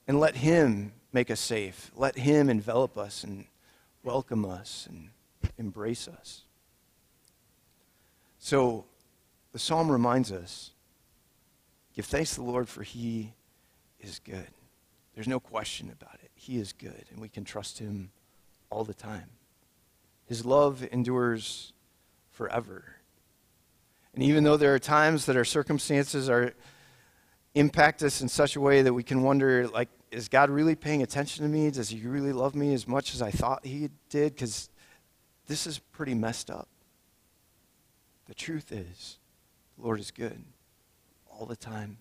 and 0.07 0.21
let 0.21 0.37
Him 0.37 0.93
make 1.13 1.31
us 1.31 1.41
safe. 1.41 1.91
Let 1.97 2.17
Him 2.17 2.49
envelop 2.49 2.97
us 2.97 3.25
and 3.25 3.47
welcome 4.03 4.45
us 4.45 4.87
and 4.89 5.11
embrace 5.59 6.07
us. 6.07 6.43
So 8.39 8.85
the 9.53 9.59
psalm 9.59 9.91
reminds 9.91 10.31
us 10.31 10.71
give 11.95 12.07
thanks 12.07 12.35
to 12.35 12.37
the 12.37 12.47
Lord, 12.47 12.69
for 12.69 12.83
he 12.83 13.33
is 13.99 14.21
good. 14.21 14.47
There's 15.15 15.27
no 15.27 15.41
question 15.41 15.91
about 15.91 16.21
it. 16.23 16.31
He 16.35 16.59
is 16.59 16.73
good, 16.73 17.07
and 17.11 17.21
we 17.21 17.29
can 17.29 17.43
trust 17.43 17.79
him 17.79 18.11
all 18.71 18.85
the 18.85 18.95
time. 18.95 19.31
His 20.27 20.45
love 20.45 20.87
endures 20.93 21.73
forever. 22.31 22.96
And 24.17 24.25
even 24.25 24.43
though 24.43 24.57
there 24.57 24.75
are 24.75 24.79
times 24.79 25.27
that 25.27 25.37
our 25.37 25.45
circumstances 25.45 26.29
are 26.29 26.55
impact 27.55 28.03
us 28.03 28.21
in 28.21 28.29
such 28.29 28.57
a 28.57 28.61
way 28.61 28.83
that 28.83 28.93
we 28.93 29.03
can 29.03 29.23
wonder 29.23 29.69
like 29.69 29.89
is 30.11 30.29
God 30.29 30.51
really 30.51 30.75
paying 30.75 31.03
attention 31.03 31.45
to 31.45 31.51
me? 31.51 31.71
Does 31.71 31.91
he 31.91 32.01
really 32.07 32.33
love 32.33 32.55
me 32.55 32.75
as 32.75 32.89
much 32.89 33.15
as 33.15 33.23
I 33.23 33.31
thought 33.31 33.65
he 33.65 33.91
did 34.09 34.37
cuz 34.37 34.71
this 35.47 35.67
is 35.67 35.79
pretty 35.79 36.15
messed 36.15 36.51
up. 36.51 36.69
The 38.27 38.35
truth 38.35 38.73
is, 38.73 39.19
the 39.77 39.85
Lord 39.85 40.01
is 40.01 40.11
good 40.11 40.45
all 41.31 41.47
the 41.47 41.57
time, 41.57 41.99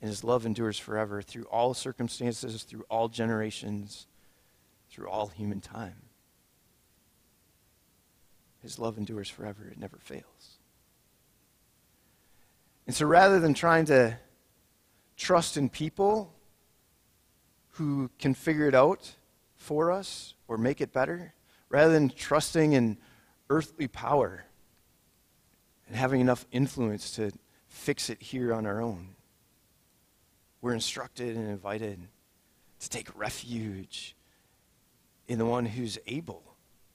and 0.00 0.10
his 0.10 0.22
love 0.22 0.44
endures 0.44 0.78
forever 0.78 1.22
through 1.22 1.44
all 1.44 1.72
circumstances, 1.72 2.64
through 2.64 2.84
all 2.90 3.08
generations, 3.08 4.06
through 4.90 5.08
all 5.08 5.28
human 5.28 5.60
time. 5.60 6.02
His 8.62 8.78
love 8.78 8.98
endures 8.98 9.30
forever, 9.30 9.68
it 9.70 9.78
never 9.78 9.98
fails. 9.98 10.55
And 12.86 12.94
so 12.94 13.06
rather 13.06 13.40
than 13.40 13.54
trying 13.54 13.86
to 13.86 14.16
trust 15.16 15.56
in 15.56 15.68
people 15.68 16.32
who 17.70 18.10
can 18.18 18.32
figure 18.32 18.68
it 18.68 18.74
out 18.74 19.14
for 19.56 19.90
us 19.90 20.34
or 20.48 20.56
make 20.56 20.80
it 20.80 20.92
better, 20.92 21.34
rather 21.68 21.92
than 21.92 22.08
trusting 22.08 22.72
in 22.72 22.96
earthly 23.50 23.88
power 23.88 24.44
and 25.86 25.96
having 25.96 26.20
enough 26.20 26.46
influence 26.52 27.16
to 27.16 27.32
fix 27.68 28.08
it 28.08 28.22
here 28.22 28.54
on 28.54 28.66
our 28.66 28.80
own, 28.80 29.16
we're 30.60 30.74
instructed 30.74 31.36
and 31.36 31.48
invited 31.48 32.08
to 32.80 32.88
take 32.88 33.08
refuge 33.18 34.14
in 35.28 35.38
the 35.38 35.46
one 35.46 35.66
who's 35.66 35.98
able 36.06 36.42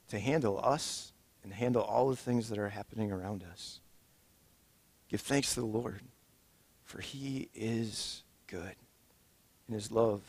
to 0.07 0.19
handle 0.19 0.59
us 0.63 1.11
and 1.43 1.53
handle 1.53 1.81
all 1.81 2.09
the 2.09 2.15
things 2.15 2.49
that 2.49 2.57
are 2.57 2.69
happening 2.69 3.11
around 3.11 3.43
us. 3.51 3.80
Give 5.11 5.19
thanks 5.19 5.55
to 5.55 5.59
the 5.59 5.65
Lord, 5.65 5.99
for 6.85 7.01
he 7.01 7.49
is 7.53 8.23
good, 8.47 8.75
and 9.67 9.75
his 9.75 9.91
love 9.91 10.21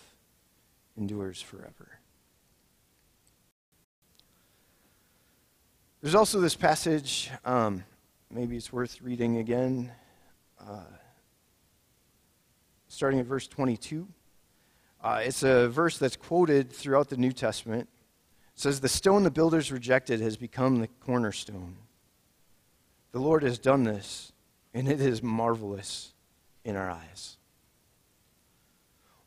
endures 0.99 1.41
forever. 1.41 2.01
There's 6.01 6.17
also 6.17 6.41
this 6.41 6.57
passage, 6.57 7.31
um, 7.45 7.85
maybe 8.29 8.57
it's 8.57 8.73
worth 8.73 9.01
reading 9.01 9.37
again, 9.37 9.93
uh, 10.61 10.81
starting 12.89 13.21
at 13.21 13.27
verse 13.27 13.47
22. 13.47 14.09
Uh, 15.01 15.21
it's 15.25 15.45
a 15.45 15.69
verse 15.69 15.97
that's 15.97 16.17
quoted 16.17 16.73
throughout 16.73 17.09
the 17.09 17.17
New 17.17 17.31
Testament. 17.31 17.89
It 18.53 18.61
says, 18.61 18.81
The 18.81 18.89
stone 18.89 19.23
the 19.23 19.31
builders 19.31 19.71
rejected 19.71 20.21
has 20.21 20.37
become 20.37 20.81
the 20.81 20.89
cornerstone. 20.89 21.77
The 23.13 23.21
Lord 23.21 23.45
has 23.45 23.61
done 23.61 23.85
this, 23.85 24.32
and 24.75 24.89
it 24.89 25.01
is 25.01 25.23
marvelous 25.23 26.13
in 26.65 26.77
our 26.77 26.91
eyes. 26.91 27.37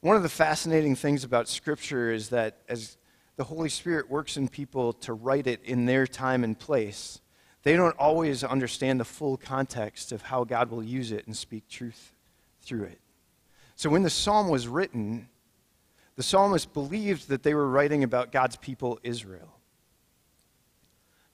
One 0.01 0.15
of 0.15 0.23
the 0.23 0.29
fascinating 0.29 0.95
things 0.95 1.23
about 1.23 1.47
Scripture 1.47 2.11
is 2.11 2.29
that 2.29 2.59
as 2.69 2.97
the 3.37 3.43
Holy 3.43 3.69
Spirit 3.69 4.09
works 4.09 4.37
in 4.37 4.47
people 4.47 4.93
to 4.93 5.13
write 5.13 5.47
it 5.47 5.61
in 5.63 5.85
their 5.85 6.05
time 6.05 6.43
and 6.43 6.57
place, 6.57 7.21
they 7.63 7.75
don't 7.75 7.97
always 7.97 8.43
understand 8.43 8.99
the 8.99 9.05
full 9.05 9.37
context 9.37 10.11
of 10.11 10.21
how 10.21 10.43
God 10.43 10.69
will 10.69 10.83
use 10.83 11.11
it 11.11 11.25
and 11.25 11.35
speak 11.35 11.67
truth 11.67 12.13
through 12.61 12.83
it. 12.83 12.99
So 13.75 13.89
when 13.89 14.03
the 14.03 14.09
psalm 14.09 14.49
was 14.49 14.67
written, 14.67 15.27
the 16.15 16.23
psalmist 16.23 16.73
believed 16.73 17.27
that 17.29 17.43
they 17.43 17.53
were 17.53 17.67
writing 17.67 18.03
about 18.03 18.31
God's 18.31 18.55
people, 18.55 18.99
Israel. 19.03 19.59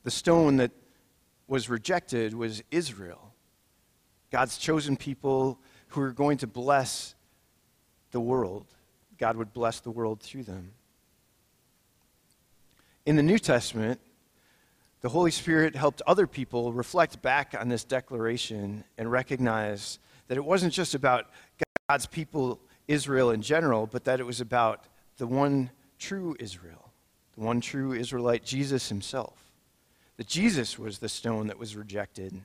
The 0.04 0.12
stone 0.12 0.58
that 0.58 0.72
was 1.48 1.70
rejected 1.70 2.34
was 2.34 2.64
Israel, 2.72 3.31
God's 4.32 4.58
chosen 4.58 4.96
people 4.96 5.60
who 5.90 6.02
are 6.02 6.12
going 6.12 6.38
to 6.38 6.48
bless 6.48 7.16
the 8.12 8.22
world. 8.22 8.66
God 9.18 9.36
would 9.38 9.54
bless 9.54 9.80
the 9.80 9.92
world 9.92 10.22
through 10.22 10.44
them. 10.44 10.72
In 13.06 13.16
the 13.16 13.24
New 13.24 13.40
Testament, 13.40 14.00
the 15.02 15.10
Holy 15.10 15.32
Spirit 15.32 15.76
helped 15.76 16.02
other 16.06 16.28
people 16.28 16.72
reflect 16.72 17.22
back 17.22 17.56
on 17.60 17.70
this 17.70 17.84
declaration 17.84 18.84
and 18.98 19.12
recognize 19.12 20.00
that 20.28 20.38
it 20.38 20.46
wasn't 20.46 20.74
just 20.74 20.94
about 20.94 21.26
God's 21.90 22.06
people, 22.06 22.60
Israel 22.88 23.32
in 23.32 23.42
general, 23.42 23.88
but 23.88 24.06
that 24.06 24.20
it 24.20 24.26
was 24.26 24.40
about 24.40 24.86
the 25.18 25.28
one 25.28 25.72
true 26.00 26.36
Israel, 26.40 26.92
the 27.36 27.42
one 27.42 27.60
true 27.60 27.94
Israelite, 27.94 28.46
Jesus 28.46 28.90
himself. 28.90 29.52
That 30.18 30.28
Jesus 30.28 30.78
was 30.78 31.00
the 31.00 31.10
stone 31.10 31.48
that 31.48 31.58
was 31.58 31.76
rejected. 31.76 32.42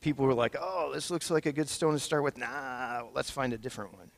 People 0.00 0.26
were 0.26 0.34
like, 0.34 0.56
oh, 0.60 0.92
this 0.94 1.10
looks 1.10 1.30
like 1.30 1.46
a 1.46 1.52
good 1.52 1.68
stone 1.68 1.92
to 1.92 1.98
start 1.98 2.22
with. 2.22 2.36
Nah, 2.36 3.02
let's 3.14 3.30
find 3.30 3.52
a 3.52 3.58
different 3.58 3.92
one. 3.94 4.10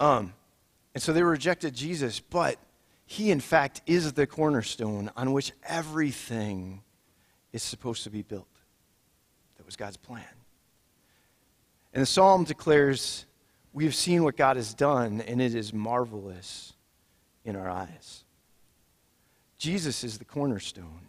Um, 0.00 0.34
and 0.94 1.02
so 1.02 1.12
they 1.12 1.22
rejected 1.22 1.74
Jesus, 1.74 2.20
but 2.20 2.58
he, 3.06 3.30
in 3.30 3.40
fact, 3.40 3.80
is 3.86 4.12
the 4.12 4.26
cornerstone 4.26 5.10
on 5.16 5.32
which 5.32 5.52
everything 5.66 6.82
is 7.52 7.62
supposed 7.62 8.04
to 8.04 8.10
be 8.10 8.22
built. 8.22 8.48
That 9.56 9.64
was 9.64 9.76
God's 9.76 9.96
plan. 9.96 10.24
And 11.94 12.02
the 12.02 12.06
psalm 12.06 12.44
declares, 12.44 13.24
We 13.72 13.84
have 13.84 13.94
seen 13.94 14.24
what 14.24 14.36
God 14.36 14.56
has 14.56 14.74
done, 14.74 15.20
and 15.22 15.40
it 15.40 15.54
is 15.54 15.72
marvelous 15.72 16.74
in 17.44 17.56
our 17.56 17.68
eyes. 17.68 18.24
Jesus 19.56 20.04
is 20.04 20.18
the 20.18 20.24
cornerstone 20.24 21.06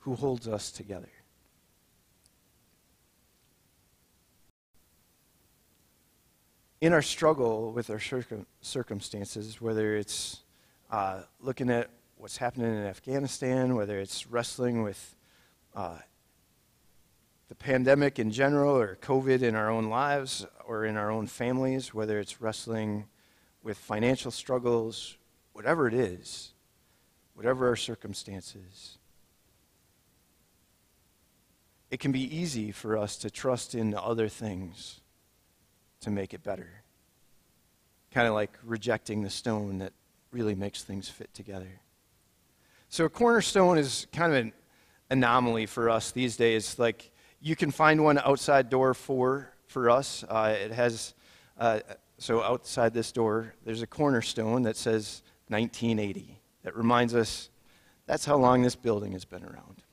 who 0.00 0.14
holds 0.14 0.46
us 0.46 0.70
together. 0.70 1.08
In 6.80 6.92
our 6.92 7.02
struggle 7.02 7.72
with 7.72 7.88
our 7.88 8.00
circumstances, 8.60 9.60
whether 9.60 9.96
it's 9.96 10.42
uh, 10.90 11.22
looking 11.40 11.70
at 11.70 11.88
what's 12.16 12.36
happening 12.36 12.74
in 12.74 12.84
Afghanistan, 12.84 13.74
whether 13.74 13.98
it's 13.98 14.26
wrestling 14.26 14.82
with 14.82 15.16
uh, 15.74 15.98
the 17.48 17.54
pandemic 17.54 18.18
in 18.18 18.30
general 18.30 18.76
or 18.76 18.96
COVID 18.96 19.42
in 19.42 19.54
our 19.54 19.70
own 19.70 19.88
lives 19.88 20.46
or 20.66 20.84
in 20.84 20.96
our 20.96 21.10
own 21.10 21.26
families, 21.26 21.94
whether 21.94 22.18
it's 22.18 22.40
wrestling 22.40 23.06
with 23.62 23.78
financial 23.78 24.30
struggles, 24.30 25.16
whatever 25.52 25.86
it 25.86 25.94
is, 25.94 26.52
whatever 27.34 27.68
our 27.68 27.76
circumstances, 27.76 28.98
it 31.90 32.00
can 32.00 32.12
be 32.12 32.36
easy 32.36 32.72
for 32.72 32.98
us 32.98 33.16
to 33.18 33.30
trust 33.30 33.74
in 33.74 33.94
other 33.94 34.28
things 34.28 35.00
to 36.04 36.10
make 36.10 36.34
it 36.34 36.42
better. 36.42 36.68
Kind 38.12 38.28
of 38.28 38.34
like 38.34 38.56
rejecting 38.62 39.22
the 39.22 39.30
stone 39.30 39.78
that 39.78 39.92
really 40.30 40.54
makes 40.54 40.82
things 40.82 41.08
fit 41.08 41.32
together. 41.34 41.80
So 42.88 43.06
a 43.06 43.08
cornerstone 43.08 43.78
is 43.78 44.06
kind 44.12 44.32
of 44.32 44.38
an 44.38 44.52
anomaly 45.10 45.66
for 45.66 45.90
us 45.90 46.12
these 46.12 46.36
days. 46.36 46.78
Like 46.78 47.10
you 47.40 47.56
can 47.56 47.70
find 47.70 48.04
one 48.04 48.18
outside 48.18 48.70
door 48.70 48.94
four 48.94 49.52
for 49.66 49.90
us. 49.90 50.24
Uh, 50.28 50.54
it 50.56 50.72
has 50.72 51.14
uh, 51.58 51.80
so 52.18 52.42
outside 52.42 52.94
this 52.94 53.12
door 53.12 53.54
there's 53.64 53.82
a 53.82 53.86
cornerstone 53.86 54.62
that 54.62 54.76
says 54.76 55.22
1980 55.48 56.40
that 56.62 56.76
reminds 56.76 57.14
us 57.14 57.50
that's 58.06 58.24
how 58.24 58.36
long 58.36 58.62
this 58.62 58.76
building 58.76 59.12
has 59.12 59.24
been 59.24 59.44
around. 59.44 59.83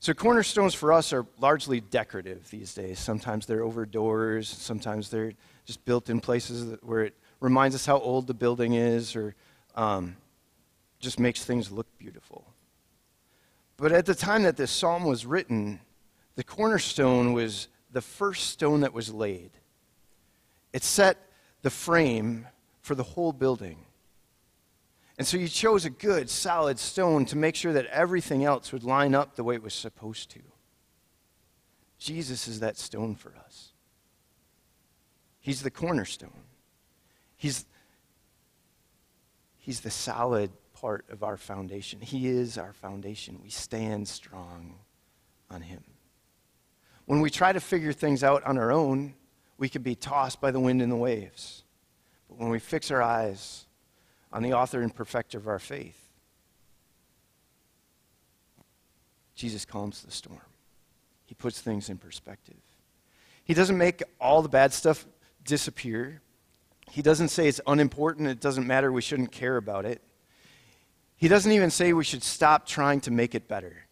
So 0.00 0.14
cornerstones 0.14 0.74
for 0.74 0.92
us 0.92 1.12
are 1.12 1.26
largely 1.40 1.80
decorative 1.80 2.48
these 2.50 2.72
days. 2.72 3.00
Sometimes 3.00 3.46
they're 3.46 3.64
over 3.64 3.84
doors, 3.84 4.48
sometimes 4.48 5.10
they're 5.10 5.32
just 5.66 5.84
built 5.84 6.08
in 6.08 6.20
places 6.20 6.78
where 6.82 7.02
it 7.02 7.14
reminds 7.40 7.74
us 7.74 7.84
how 7.84 7.98
old 7.98 8.26
the 8.26 8.34
building 8.34 8.74
is 8.74 9.16
or 9.16 9.34
um, 9.74 10.16
just 11.00 11.18
makes 11.18 11.44
things 11.44 11.72
look 11.72 11.86
beautiful. 11.98 12.44
But 13.76 13.92
at 13.92 14.06
the 14.06 14.14
time 14.14 14.44
that 14.44 14.56
this 14.56 14.70
psalm 14.70 15.04
was 15.04 15.26
written, 15.26 15.80
the 16.36 16.44
cornerstone 16.44 17.32
was 17.32 17.68
the 17.92 18.00
first 18.00 18.50
stone 18.50 18.80
that 18.80 18.92
was 18.92 19.12
laid. 19.12 19.50
It 20.72 20.84
set 20.84 21.16
the 21.62 21.70
frame 21.70 22.46
for 22.82 22.94
the 22.94 23.02
whole 23.02 23.32
building. 23.32 23.78
And 25.18 25.26
so 25.26 25.36
you 25.36 25.48
chose 25.48 25.84
a 25.84 25.90
good, 25.90 26.30
solid 26.30 26.78
stone 26.78 27.24
to 27.26 27.36
make 27.36 27.56
sure 27.56 27.72
that 27.72 27.86
everything 27.86 28.44
else 28.44 28.72
would 28.72 28.84
line 28.84 29.16
up 29.16 29.34
the 29.34 29.42
way 29.42 29.56
it 29.56 29.62
was 29.62 29.74
supposed 29.74 30.30
to. 30.30 30.40
Jesus 31.98 32.46
is 32.46 32.60
that 32.60 32.78
stone 32.78 33.16
for 33.16 33.34
us. 33.44 33.72
He's 35.40 35.62
the 35.62 35.72
cornerstone. 35.72 36.44
He's, 37.36 37.66
he's 39.56 39.80
the 39.80 39.90
solid 39.90 40.52
part 40.72 41.04
of 41.10 41.24
our 41.24 41.36
foundation. 41.36 42.00
He 42.00 42.28
is 42.28 42.56
our 42.56 42.72
foundation. 42.72 43.40
We 43.42 43.50
stand 43.50 44.06
strong 44.06 44.76
on 45.50 45.62
Him. 45.62 45.82
When 47.06 47.20
we 47.20 47.30
try 47.30 47.52
to 47.52 47.60
figure 47.60 47.92
things 47.92 48.22
out 48.22 48.44
on 48.44 48.56
our 48.56 48.70
own, 48.70 49.14
we 49.56 49.68
can 49.68 49.82
be 49.82 49.96
tossed 49.96 50.40
by 50.40 50.52
the 50.52 50.60
wind 50.60 50.80
and 50.80 50.92
the 50.92 50.96
waves. 50.96 51.64
But 52.28 52.38
when 52.38 52.50
we 52.50 52.60
fix 52.60 52.92
our 52.92 53.02
eyes 53.02 53.66
on 54.32 54.42
the 54.42 54.52
author 54.52 54.82
and 54.82 54.94
perfecter 54.94 55.38
of 55.38 55.48
our 55.48 55.58
faith, 55.58 55.98
Jesus 59.34 59.64
calms 59.64 60.02
the 60.02 60.10
storm. 60.10 60.40
He 61.24 61.34
puts 61.34 61.60
things 61.60 61.88
in 61.88 61.98
perspective. 61.98 62.56
He 63.44 63.54
doesn't 63.54 63.78
make 63.78 64.02
all 64.20 64.42
the 64.42 64.48
bad 64.48 64.72
stuff 64.72 65.06
disappear, 65.44 66.20
he 66.90 67.02
doesn't 67.02 67.28
say 67.28 67.48
it's 67.48 67.60
unimportant, 67.66 68.28
it 68.28 68.40
doesn't 68.40 68.66
matter, 68.66 68.90
we 68.90 69.02
shouldn't 69.02 69.32
care 69.32 69.56
about 69.56 69.84
it. 69.84 70.02
He 71.16 71.28
doesn't 71.28 71.52
even 71.52 71.70
say 71.70 71.92
we 71.92 72.04
should 72.04 72.22
stop 72.22 72.66
trying 72.66 73.00
to 73.02 73.10
make 73.10 73.34
it 73.34 73.48
better. 73.48 73.86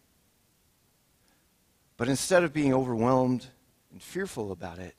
But 1.96 2.08
instead 2.08 2.44
of 2.44 2.52
being 2.52 2.72
overwhelmed 2.74 3.46
and 3.90 4.02
fearful 4.02 4.52
about 4.52 4.78
it, 4.78 4.94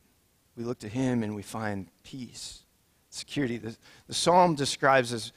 we 0.55 0.63
look 0.63 0.79
to 0.79 0.89
Him 0.89 1.23
and 1.23 1.35
we 1.35 1.43
find 1.43 1.87
peace, 2.03 2.63
security. 3.17 3.57
The, 3.57 3.75
the 4.07 4.13
psalm 4.13 4.55
describes 4.55 5.11
as 5.11 5.33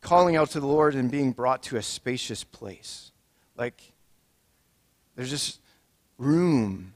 calling 0.00 0.36
out 0.36 0.50
to 0.50 0.60
the 0.60 0.66
Lord 0.66 0.94
and 0.94 1.10
being 1.10 1.32
brought 1.32 1.62
to 1.64 1.76
a 1.76 1.82
spacious 1.82 2.44
place. 2.44 3.12
Like, 3.56 3.80
there's 5.14 5.30
just 5.30 5.60
room 6.18 6.94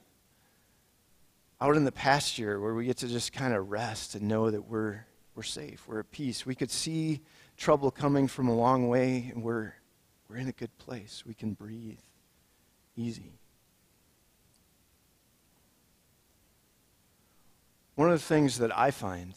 out 1.60 1.76
in 1.76 1.84
the 1.84 1.92
pasture 1.92 2.60
where 2.60 2.74
we 2.74 2.86
get 2.86 2.98
to 2.98 3.08
just 3.08 3.32
kind 3.32 3.52
of 3.52 3.70
rest 3.70 4.14
and 4.14 4.28
know 4.28 4.50
that 4.50 4.62
we're, 4.62 5.04
we're 5.34 5.42
safe, 5.42 5.86
we're 5.86 6.00
at 6.00 6.10
peace. 6.10 6.46
We 6.46 6.54
could 6.54 6.70
see 6.70 7.20
trouble 7.56 7.90
coming 7.90 8.28
from 8.28 8.48
a 8.48 8.54
long 8.54 8.88
way, 8.88 9.30
and 9.34 9.42
we're, 9.42 9.74
we're 10.28 10.36
in 10.36 10.48
a 10.48 10.52
good 10.52 10.76
place. 10.78 11.24
We 11.26 11.34
can 11.34 11.52
breathe 11.52 11.98
easy. 12.96 13.32
One 17.96 18.10
of 18.10 18.18
the 18.18 18.24
things 18.24 18.58
that 18.58 18.76
I 18.76 18.90
find 18.90 19.34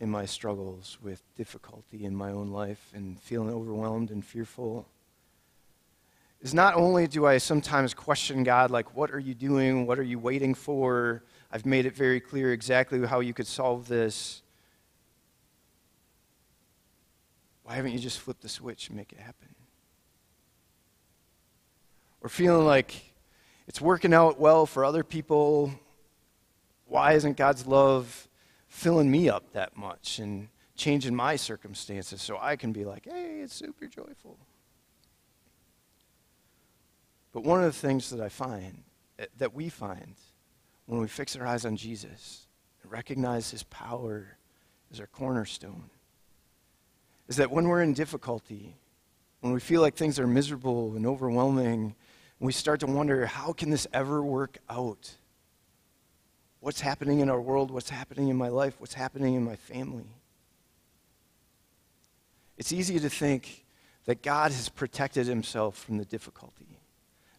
in 0.00 0.10
my 0.10 0.26
struggles 0.26 0.98
with 1.02 1.22
difficulty 1.36 2.04
in 2.04 2.14
my 2.14 2.30
own 2.30 2.50
life 2.50 2.92
and 2.94 3.18
feeling 3.20 3.50
overwhelmed 3.50 4.10
and 4.10 4.24
fearful 4.24 4.86
is 6.42 6.54
not 6.54 6.74
only 6.74 7.06
do 7.06 7.26
I 7.26 7.38
sometimes 7.38 7.94
question 7.94 8.44
God, 8.44 8.70
like, 8.70 8.94
what 8.94 9.10
are 9.10 9.18
you 9.18 9.34
doing? 9.34 9.86
What 9.86 9.98
are 9.98 10.04
you 10.04 10.18
waiting 10.18 10.54
for? 10.54 11.22
I've 11.50 11.66
made 11.66 11.86
it 11.86 11.94
very 11.94 12.20
clear 12.20 12.52
exactly 12.52 13.04
how 13.06 13.20
you 13.20 13.32
could 13.32 13.46
solve 13.46 13.88
this. 13.88 14.42
Why 17.64 17.74
haven't 17.74 17.92
you 17.92 17.98
just 17.98 18.20
flipped 18.20 18.42
the 18.42 18.48
switch 18.48 18.88
and 18.88 18.96
make 18.96 19.12
it 19.12 19.18
happen? 19.18 19.48
Or 22.20 22.28
feeling 22.28 22.66
like 22.66 22.94
it's 23.66 23.80
working 23.80 24.14
out 24.14 24.38
well 24.38 24.66
for 24.66 24.84
other 24.84 25.02
people. 25.02 25.72
Why 26.86 27.14
isn't 27.14 27.36
God's 27.36 27.66
love 27.66 28.28
filling 28.76 29.10
me 29.10 29.26
up 29.26 29.52
that 29.54 29.74
much 29.74 30.18
and 30.18 30.48
changing 30.76 31.14
my 31.14 31.34
circumstances 31.34 32.20
so 32.20 32.36
I 32.38 32.56
can 32.56 32.72
be 32.72 32.84
like, 32.84 33.06
hey, 33.06 33.40
it's 33.40 33.54
super 33.54 33.86
joyful. 33.86 34.36
But 37.32 37.42
one 37.42 37.64
of 37.64 37.72
the 37.72 37.78
things 37.78 38.10
that 38.10 38.20
I 38.20 38.28
find, 38.28 38.82
eh, 39.18 39.26
that 39.38 39.54
we 39.54 39.70
find, 39.70 40.14
when 40.84 41.00
we 41.00 41.08
fix 41.08 41.34
our 41.36 41.46
eyes 41.46 41.64
on 41.64 41.76
Jesus 41.76 42.46
and 42.82 42.92
recognize 42.92 43.50
his 43.50 43.62
power 43.62 44.36
as 44.92 45.00
our 45.00 45.06
cornerstone, 45.06 45.88
is 47.28 47.36
that 47.36 47.50
when 47.50 47.68
we're 47.68 47.82
in 47.82 47.94
difficulty, 47.94 48.76
when 49.40 49.54
we 49.54 49.60
feel 49.60 49.80
like 49.80 49.96
things 49.96 50.20
are 50.20 50.26
miserable 50.26 50.96
and 50.96 51.06
overwhelming, 51.06 51.94
we 52.40 52.52
start 52.52 52.80
to 52.80 52.86
wonder, 52.86 53.24
how 53.24 53.54
can 53.54 53.70
this 53.70 53.86
ever 53.94 54.22
work 54.22 54.58
out? 54.68 55.16
What's 56.66 56.80
happening 56.80 57.20
in 57.20 57.30
our 57.30 57.40
world, 57.40 57.70
what's 57.70 57.90
happening 57.90 58.26
in 58.26 58.34
my 58.34 58.48
life, 58.48 58.74
what's 58.80 58.94
happening 58.94 59.36
in 59.36 59.44
my 59.44 59.54
family. 59.54 60.08
It's 62.58 62.72
easy 62.72 62.98
to 62.98 63.08
think 63.08 63.64
that 64.06 64.20
God 64.20 64.50
has 64.50 64.68
protected 64.68 65.28
himself 65.28 65.78
from 65.78 65.96
the 65.96 66.04
difficulty, 66.04 66.80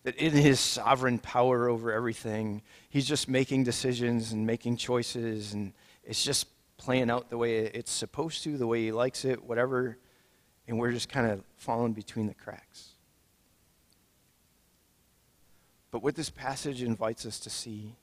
that 0.03 0.15
in 0.15 0.31
his 0.31 0.61
sovereign 0.61 1.19
power 1.19 1.67
over 1.67 1.91
everything, 1.91 2.61
he's 2.87 3.05
just 3.05 3.27
making 3.27 3.65
decisions 3.65 4.31
and 4.31 4.47
making 4.47 4.77
choices, 4.77 5.51
and 5.51 5.73
it's 6.05 6.23
just 6.23 6.47
playing 6.77 7.09
out 7.09 7.29
the 7.29 7.37
way 7.37 7.65
it's 7.65 7.91
supposed 7.91 8.43
to, 8.45 8.57
the 8.57 8.65
way 8.65 8.85
he 8.85 8.93
likes 8.93 9.25
it, 9.25 9.43
whatever, 9.43 9.97
and 10.69 10.79
we're 10.79 10.93
just 10.93 11.09
kind 11.09 11.29
of 11.29 11.43
falling 11.57 11.91
between 11.91 12.27
the 12.27 12.33
cracks. 12.33 12.91
But 15.91 16.01
what 16.01 16.15
this 16.15 16.29
passage 16.29 16.81
invites 16.81 17.25
us 17.25 17.41
to 17.41 17.49
see 17.49 17.97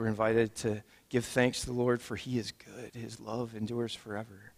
we're 0.00 0.06
invited 0.06 0.54
to 0.54 0.82
give 1.10 1.26
thanks 1.26 1.60
to 1.60 1.66
the 1.66 1.74
Lord 1.74 2.00
for 2.00 2.16
he 2.16 2.38
is 2.38 2.52
good. 2.52 2.94
His 2.94 3.20
love 3.20 3.54
endures 3.54 3.94
forever. 3.94 4.52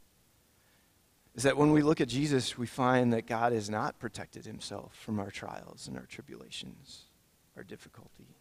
Is 1.35 1.43
that 1.43 1.57
when 1.57 1.73
we 1.73 1.83
look 1.83 2.01
at 2.01 2.07
Jesus, 2.07 2.57
we 2.57 2.69
find 2.69 3.13
that 3.13 3.27
God 3.27 3.53
has 3.53 3.69
not 3.69 3.99
protected 3.99 4.47
himself 4.47 4.95
from 4.95 5.19
our 5.19 5.33
trials 5.33 5.89
and 5.89 5.97
our 5.97 6.07
tribulations, 6.07 7.07
our 7.57 7.65
difficulty. 7.65 8.37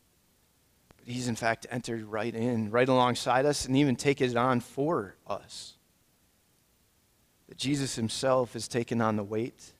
But 0.96 1.08
he's 1.12 1.28
in 1.28 1.36
fact 1.36 1.66
entered 1.72 2.04
right 2.04 2.36
in, 2.36 2.70
right 2.70 2.88
alongside 2.88 3.48
us, 3.48 3.66
and 3.66 3.76
even 3.76 3.96
taken 3.96 4.30
it 4.30 4.38
on 4.38 4.60
for 4.60 5.16
us. 5.26 5.74
That 7.50 7.58
Jesus 7.58 7.96
himself 7.96 8.54
has 8.54 8.68
taken 8.68 9.02
on 9.02 9.16
the 9.16 9.24
weight 9.24 9.74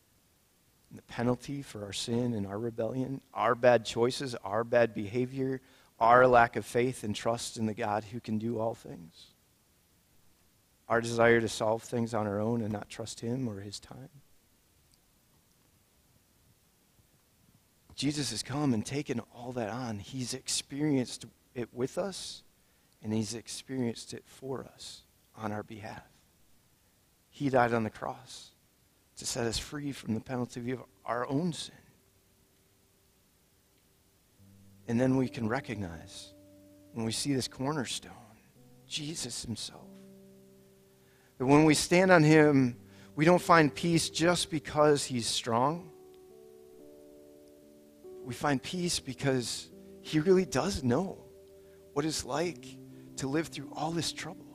and 0.90 0.98
the 0.98 1.04
penalty 1.04 1.62
for 1.62 1.86
our 1.86 1.94
sin 1.94 2.34
and 2.34 2.48
our 2.48 2.58
rebellion, 2.58 3.22
our 3.32 3.54
bad 3.54 3.86
choices, 3.86 4.34
our 4.44 4.64
bad 4.64 4.96
behavior, 4.96 5.62
our 6.02 6.26
lack 6.28 6.56
of 6.56 6.66
faith 6.66 7.04
and 7.04 7.16
trust 7.16 7.58
in 7.58 7.68
the 7.68 7.76
God 7.76 8.04
who 8.06 8.20
can 8.20 8.40
do 8.40 8.60
all 8.60 8.74
things, 8.74 9.28
our 10.90 11.00
desire 11.00 11.40
to 11.40 11.48
solve 11.48 11.84
things 11.84 12.14
on 12.14 12.28
our 12.28 12.40
own 12.40 12.62
and 12.62 12.74
not 12.74 12.90
trust 12.90 13.22
Him 13.22 13.48
or 13.48 13.62
His 13.62 13.80
time. 13.80 14.10
Jesus 17.96 18.32
has 18.32 18.42
come 18.42 18.74
and 18.74 18.84
taken 18.84 19.22
all 19.36 19.52
that 19.52 19.70
on. 19.70 20.00
He's 20.00 20.34
experienced 20.34 21.28
it 21.54 21.70
with 21.72 22.00
us, 22.00 22.42
and 23.04 23.14
He's 23.14 23.36
experienced 23.36 24.14
it 24.14 24.24
for 24.26 24.66
us 24.74 25.04
on 25.38 25.52
our 25.52 25.62
behalf. 25.62 26.02
He 27.30 27.50
died 27.50 27.76
on 27.76 27.84
the 27.84 27.92
cross 27.92 28.50
to 29.18 29.26
set 29.26 29.46
us 29.46 29.60
free 29.60 29.92
from 29.92 30.16
the 30.16 30.20
penalty 30.20 30.72
of 30.72 30.82
our 31.06 31.30
own 31.30 31.54
sin. 31.54 31.76
And 34.88 35.00
then 35.00 35.18
we 35.18 35.30
can 35.30 35.48
recognize 35.48 36.34
when 36.94 37.06
we 37.06 37.12
see 37.12 37.34
this 37.34 37.48
cornerstone, 37.48 38.12
Jesus 38.88 39.44
himself. 39.44 39.88
That 41.38 41.46
when 41.46 41.66
we 41.66 41.74
stand 41.74 42.12
on 42.12 42.24
him, 42.24 42.78
we 43.16 43.26
don't 43.26 43.42
find 43.42 43.74
peace 43.74 44.10
just 44.10 44.52
because 44.52 45.06
he's 45.06 45.28
strong. 45.28 45.90
We 48.24 48.34
find 48.34 48.62
peace 48.62 49.00
because 49.00 49.70
he 50.02 50.20
really 50.20 50.46
does 50.46 50.84
know 50.84 51.18
what 51.94 52.06
it's 52.06 52.26
like 52.26 52.66
to 53.18 53.28
live 53.28 53.48
through 53.48 53.72
all 53.76 53.92
this 53.92 54.12
trouble. 54.14 54.46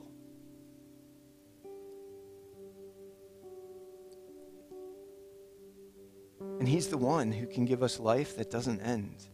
And 6.59 6.67
he's 6.67 6.87
the 6.87 6.97
one 6.97 7.31
who 7.31 7.45
can 7.45 7.65
give 7.65 7.83
us 7.83 7.99
life 7.99 8.35
that 8.37 8.49
doesn't 8.49 8.81
end. 8.81 9.27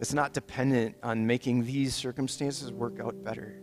It's 0.00 0.14
not 0.14 0.32
dependent 0.32 0.96
on 1.02 1.26
making 1.26 1.66
these 1.66 1.94
circumstances 1.94 2.72
work 2.72 3.00
out 3.00 3.22
better. 3.22 3.60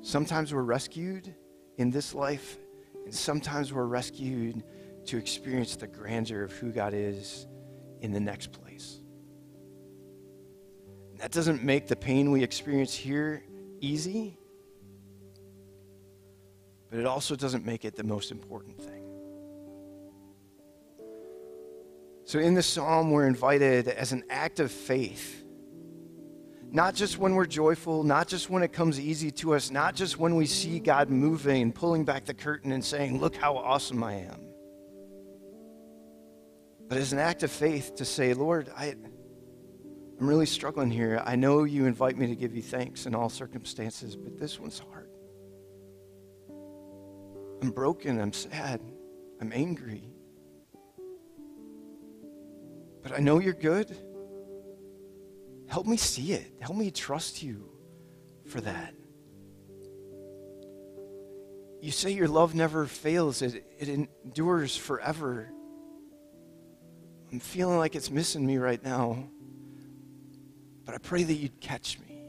Sometimes 0.00 0.54
we're 0.54 0.62
rescued 0.62 1.34
in 1.76 1.90
this 1.90 2.14
life, 2.14 2.56
and 3.04 3.14
sometimes 3.14 3.70
we're 3.70 3.84
rescued 3.84 4.62
to 5.04 5.18
experience 5.18 5.76
the 5.76 5.86
grandeur 5.86 6.42
of 6.42 6.52
who 6.52 6.72
God 6.72 6.94
is 6.94 7.46
in 8.00 8.12
the 8.12 8.20
next 8.20 8.50
place. 8.50 9.00
That 11.18 11.32
doesn't 11.32 11.62
make 11.62 11.86
the 11.86 11.96
pain 11.96 12.30
we 12.30 12.42
experience 12.42 12.94
here 12.94 13.44
easy, 13.82 14.38
but 16.88 16.98
it 16.98 17.04
also 17.04 17.36
doesn't 17.36 17.66
make 17.66 17.84
it 17.84 17.94
the 17.94 18.04
most 18.04 18.30
important 18.30 18.80
thing. 18.80 19.09
So, 22.30 22.38
in 22.38 22.54
this 22.54 22.68
psalm, 22.68 23.10
we're 23.10 23.26
invited 23.26 23.88
as 23.88 24.12
an 24.12 24.22
act 24.30 24.60
of 24.60 24.70
faith. 24.70 25.44
Not 26.70 26.94
just 26.94 27.18
when 27.18 27.34
we're 27.34 27.44
joyful, 27.44 28.04
not 28.04 28.28
just 28.28 28.48
when 28.48 28.62
it 28.62 28.72
comes 28.72 29.00
easy 29.00 29.32
to 29.32 29.54
us, 29.54 29.72
not 29.72 29.96
just 29.96 30.16
when 30.16 30.36
we 30.36 30.46
see 30.46 30.78
God 30.78 31.10
moving 31.10 31.60
and 31.60 31.74
pulling 31.74 32.04
back 32.04 32.26
the 32.26 32.32
curtain 32.32 32.70
and 32.70 32.84
saying, 32.84 33.18
Look 33.18 33.34
how 33.34 33.56
awesome 33.56 34.04
I 34.04 34.12
am. 34.12 34.46
But 36.88 36.98
as 36.98 37.12
an 37.12 37.18
act 37.18 37.42
of 37.42 37.50
faith 37.50 37.96
to 37.96 38.04
say, 38.04 38.32
Lord, 38.32 38.70
I, 38.76 38.94
I'm 40.20 40.28
really 40.28 40.46
struggling 40.46 40.92
here. 40.92 41.20
I 41.26 41.34
know 41.34 41.64
you 41.64 41.86
invite 41.86 42.16
me 42.16 42.28
to 42.28 42.36
give 42.36 42.54
you 42.54 42.62
thanks 42.62 43.06
in 43.06 43.14
all 43.16 43.28
circumstances, 43.28 44.14
but 44.14 44.38
this 44.38 44.60
one's 44.60 44.78
hard. 44.78 45.10
I'm 47.60 47.72
broken. 47.72 48.20
I'm 48.20 48.32
sad. 48.32 48.80
I'm 49.40 49.52
angry. 49.52 50.12
But 53.02 53.12
I 53.12 53.18
know 53.18 53.38
you're 53.38 53.52
good. 53.52 53.96
Help 55.66 55.86
me 55.86 55.96
see 55.96 56.32
it. 56.32 56.52
Help 56.60 56.76
me 56.76 56.90
trust 56.90 57.42
you 57.42 57.70
for 58.46 58.60
that. 58.60 58.94
You 61.80 61.90
say 61.90 62.10
your 62.10 62.28
love 62.28 62.54
never 62.54 62.86
fails, 62.86 63.40
it, 63.40 63.64
it 63.78 63.88
endures 63.88 64.76
forever. 64.76 65.50
I'm 67.32 67.40
feeling 67.40 67.78
like 67.78 67.94
it's 67.94 68.10
missing 68.10 68.44
me 68.44 68.58
right 68.58 68.82
now, 68.82 69.28
but 70.84 70.94
I 70.94 70.98
pray 70.98 71.22
that 71.22 71.32
you'd 71.32 71.58
catch 71.60 71.98
me. 72.00 72.22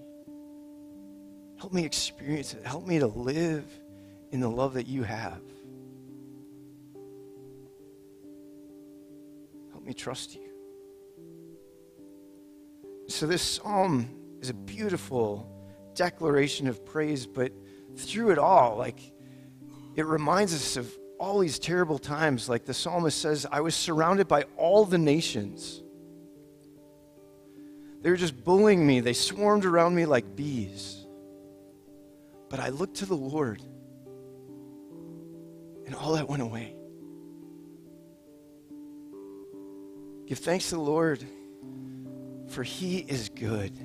Help 1.57 1.73
me 1.73 1.83
experience 1.83 2.53
it. 2.53 2.65
Help 2.65 2.87
me 2.87 2.99
to 2.99 3.07
live 3.07 3.65
in 4.31 4.39
the 4.39 4.49
love 4.49 4.75
that 4.75 4.87
you 4.87 5.03
have. 5.03 5.41
Help 9.71 9.83
me 9.83 9.93
trust 9.93 10.35
you. 10.35 10.50
So, 13.21 13.27
this 13.27 13.43
psalm 13.43 14.09
is 14.41 14.49
a 14.49 14.53
beautiful 14.55 15.47
declaration 15.93 16.67
of 16.67 16.83
praise, 16.83 17.27
but 17.27 17.51
through 17.95 18.31
it 18.31 18.39
all, 18.39 18.77
like, 18.77 18.99
it 19.95 20.07
reminds 20.07 20.55
us 20.55 20.75
of 20.75 20.91
all 21.19 21.37
these 21.37 21.59
terrible 21.59 21.99
times. 21.99 22.49
Like 22.49 22.65
the 22.65 22.73
psalmist 22.73 23.21
says, 23.21 23.45
I 23.51 23.61
was 23.61 23.75
surrounded 23.75 24.27
by 24.27 24.45
all 24.57 24.85
the 24.85 24.97
nations. 24.97 25.83
They 28.01 28.09
were 28.09 28.15
just 28.15 28.43
bullying 28.43 28.87
me, 28.87 29.01
they 29.01 29.13
swarmed 29.13 29.65
around 29.65 29.93
me 29.93 30.07
like 30.07 30.35
bees. 30.35 31.05
But 32.49 32.59
I 32.59 32.69
looked 32.69 32.95
to 32.95 33.05
the 33.05 33.15
Lord, 33.15 33.61
and 35.85 35.93
all 35.93 36.13
that 36.13 36.27
went 36.27 36.41
away. 36.41 36.75
Give 40.25 40.39
thanks 40.39 40.69
to 40.69 40.75
the 40.75 40.81
Lord, 40.81 41.23
for 42.51 42.63
he 42.63 42.99
is 42.99 43.29
good. 43.29 43.77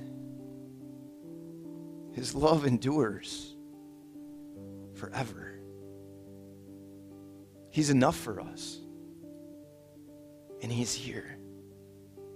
His 2.12 2.34
love 2.34 2.66
endures 2.66 3.54
forever. 4.94 5.60
He's 7.70 7.90
enough 7.90 8.16
for 8.16 8.40
us. 8.40 8.78
And 10.62 10.72
He's 10.72 10.94
here. 10.94 11.36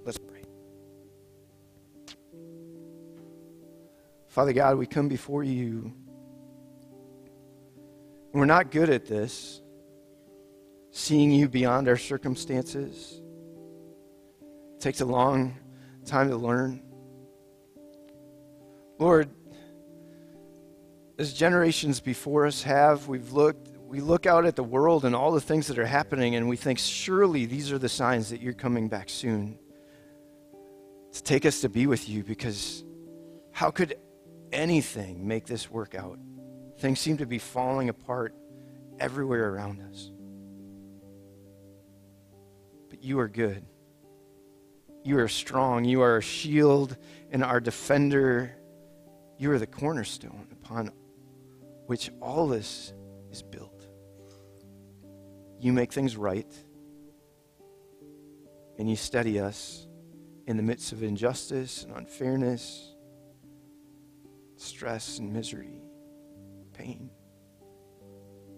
Let's 0.05 0.19
pray. 0.19 0.45
Father 4.29 4.53
God, 4.53 4.77
we 4.77 4.87
come 4.87 5.09
before 5.09 5.43
you. 5.43 5.95
We're 8.35 8.45
not 8.45 8.71
good 8.71 8.91
at 8.91 9.07
this, 9.07 9.63
seeing 10.91 11.33
you 11.33 11.49
beyond 11.49 11.89
our 11.89 11.97
circumstances. 11.97 13.23
It 14.75 14.81
takes 14.81 15.01
a 15.01 15.07
long 15.07 15.57
time 16.05 16.29
to 16.31 16.37
learn. 16.37 16.83
Lord, 18.99 19.31
as 21.19 21.33
generations 21.33 22.01
before 22.01 22.47
us 22.47 22.63
have, 22.63 23.09
we've 23.09 23.33
looked, 23.33 23.69
we 23.79 24.01
look 24.01 24.27
out 24.27 24.47
at 24.47 24.57
the 24.57 24.63
world 24.63 25.05
and 25.05 25.15
all 25.15 25.33
the 25.33 25.41
things 25.41 25.67
that 25.69 25.79
are 25.79 25.87
happening, 25.87 26.35
and 26.35 26.49
we 26.49 26.57
think, 26.57 26.79
surely 26.79 27.47
these 27.47 27.73
are 27.73 27.79
the 27.79 27.89
signs 27.89 28.31
that 28.31 28.41
you're 28.41 28.53
coming 28.53 28.89
back 28.89 29.09
soon 29.09 29.59
to 31.13 31.23
take 31.23 31.45
us 31.45 31.61
to 31.63 31.69
be 31.69 31.87
with 31.87 32.09
you 32.09 32.23
because 32.23 32.85
how 33.53 33.71
could 33.71 33.97
anything 34.53 35.27
make 35.27 35.47
this 35.47 35.71
work 35.71 35.95
out? 35.95 36.19
Things 36.79 36.99
seem 37.01 37.19
to 37.19 37.27
be 37.27 37.39
falling 37.39 37.89
apart 37.89 38.35
everywhere 38.99 39.53
around 39.53 39.81
us. 39.83 40.11
But 42.89 43.03
you 43.03 43.19
are 43.19 43.29
good. 43.29 43.65
You 45.03 45.19
are 45.19 45.29
strong. 45.29 45.85
You 45.85 46.03
are 46.03 46.19
a 46.19 46.23
shield 46.23 46.97
and 47.31 47.43
our 47.43 47.61
defender. 47.61 48.55
You 49.39 49.51
are 49.53 49.59
the 49.59 49.67
cornerstone 49.67 50.49
upon 50.53 50.93
which 51.87 52.11
all 52.21 52.47
this 52.47 52.93
is 53.31 53.43
built. 53.43 53.87
You 55.59 55.73
make 55.73 55.93
things 55.93 56.17
right, 56.17 56.53
and 58.79 58.89
you 58.89 58.97
steady 58.97 59.41
us 59.41 59.87
in 60.47 60.57
the 60.57 60.63
midst 60.63 60.93
of 60.93 61.03
injustice 61.03 61.85
and 61.85 61.97
unfairness, 61.97 62.95
stress 64.57 65.19
and 65.19 65.33
misery, 65.33 65.83
pain. 66.73 67.11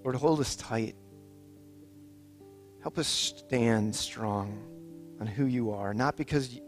Lord, 0.04 0.16
hold 0.16 0.40
us 0.40 0.56
tight. 0.56 0.96
Help 2.82 2.98
us 2.98 3.06
stand 3.06 3.94
strong 3.94 4.72
on 5.22 5.28
who 5.28 5.46
you 5.46 5.70
are, 5.70 5.94
not 5.94 6.16
because 6.16 6.60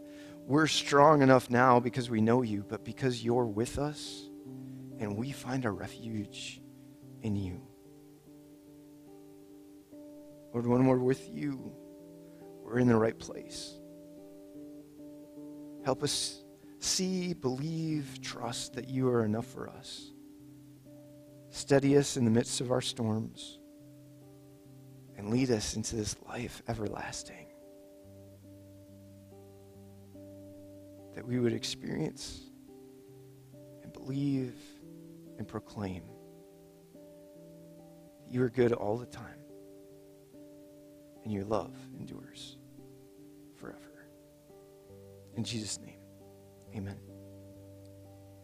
we're 0.47 0.65
strong 0.65 1.21
enough 1.21 1.49
now 1.49 1.77
because 1.81 2.09
we 2.09 2.21
know 2.21 2.41
you, 2.41 2.63
but 2.69 2.85
because 2.85 3.21
you're 3.21 3.45
with 3.45 3.77
us 3.77 4.29
and 4.97 5.17
we 5.17 5.33
find 5.33 5.65
our 5.65 5.73
refuge 5.73 6.61
in 7.21 7.35
you. 7.35 7.61
Lord, 10.53 10.65
when 10.67 10.85
we're 10.85 10.99
with 10.99 11.29
you, 11.33 11.69
we're 12.63 12.79
in 12.79 12.87
the 12.87 12.95
right 12.95 13.19
place. 13.19 13.73
Help 15.83 16.01
us 16.01 16.41
see, 16.79 17.33
believe, 17.33 18.21
trust 18.21 18.75
that 18.75 18.87
you 18.87 19.09
are 19.09 19.25
enough 19.25 19.47
for 19.47 19.67
us. 19.67 20.13
Steady 21.49 21.97
us 21.97 22.15
in 22.15 22.23
the 22.23 22.31
midst 22.31 22.61
of 22.61 22.71
our 22.71 22.79
storms 22.79 23.59
and 25.17 25.29
lead 25.29 25.51
us 25.51 25.75
into 25.75 25.97
this 25.97 26.15
life 26.25 26.63
everlasting. 26.69 27.44
That 31.15 31.25
we 31.25 31.39
would 31.39 31.53
experience 31.53 32.41
and 33.83 33.91
believe 33.93 34.53
and 35.37 35.47
proclaim. 35.47 36.03
You 38.29 38.43
are 38.43 38.49
good 38.49 38.73
all 38.73 38.97
the 38.97 39.05
time, 39.05 39.39
and 41.23 41.31
your 41.31 41.45
love 41.45 41.73
endures 41.97 42.57
forever. 43.55 44.07
In 45.35 45.43
Jesus' 45.43 45.79
name, 45.79 45.99
amen. 46.75 47.04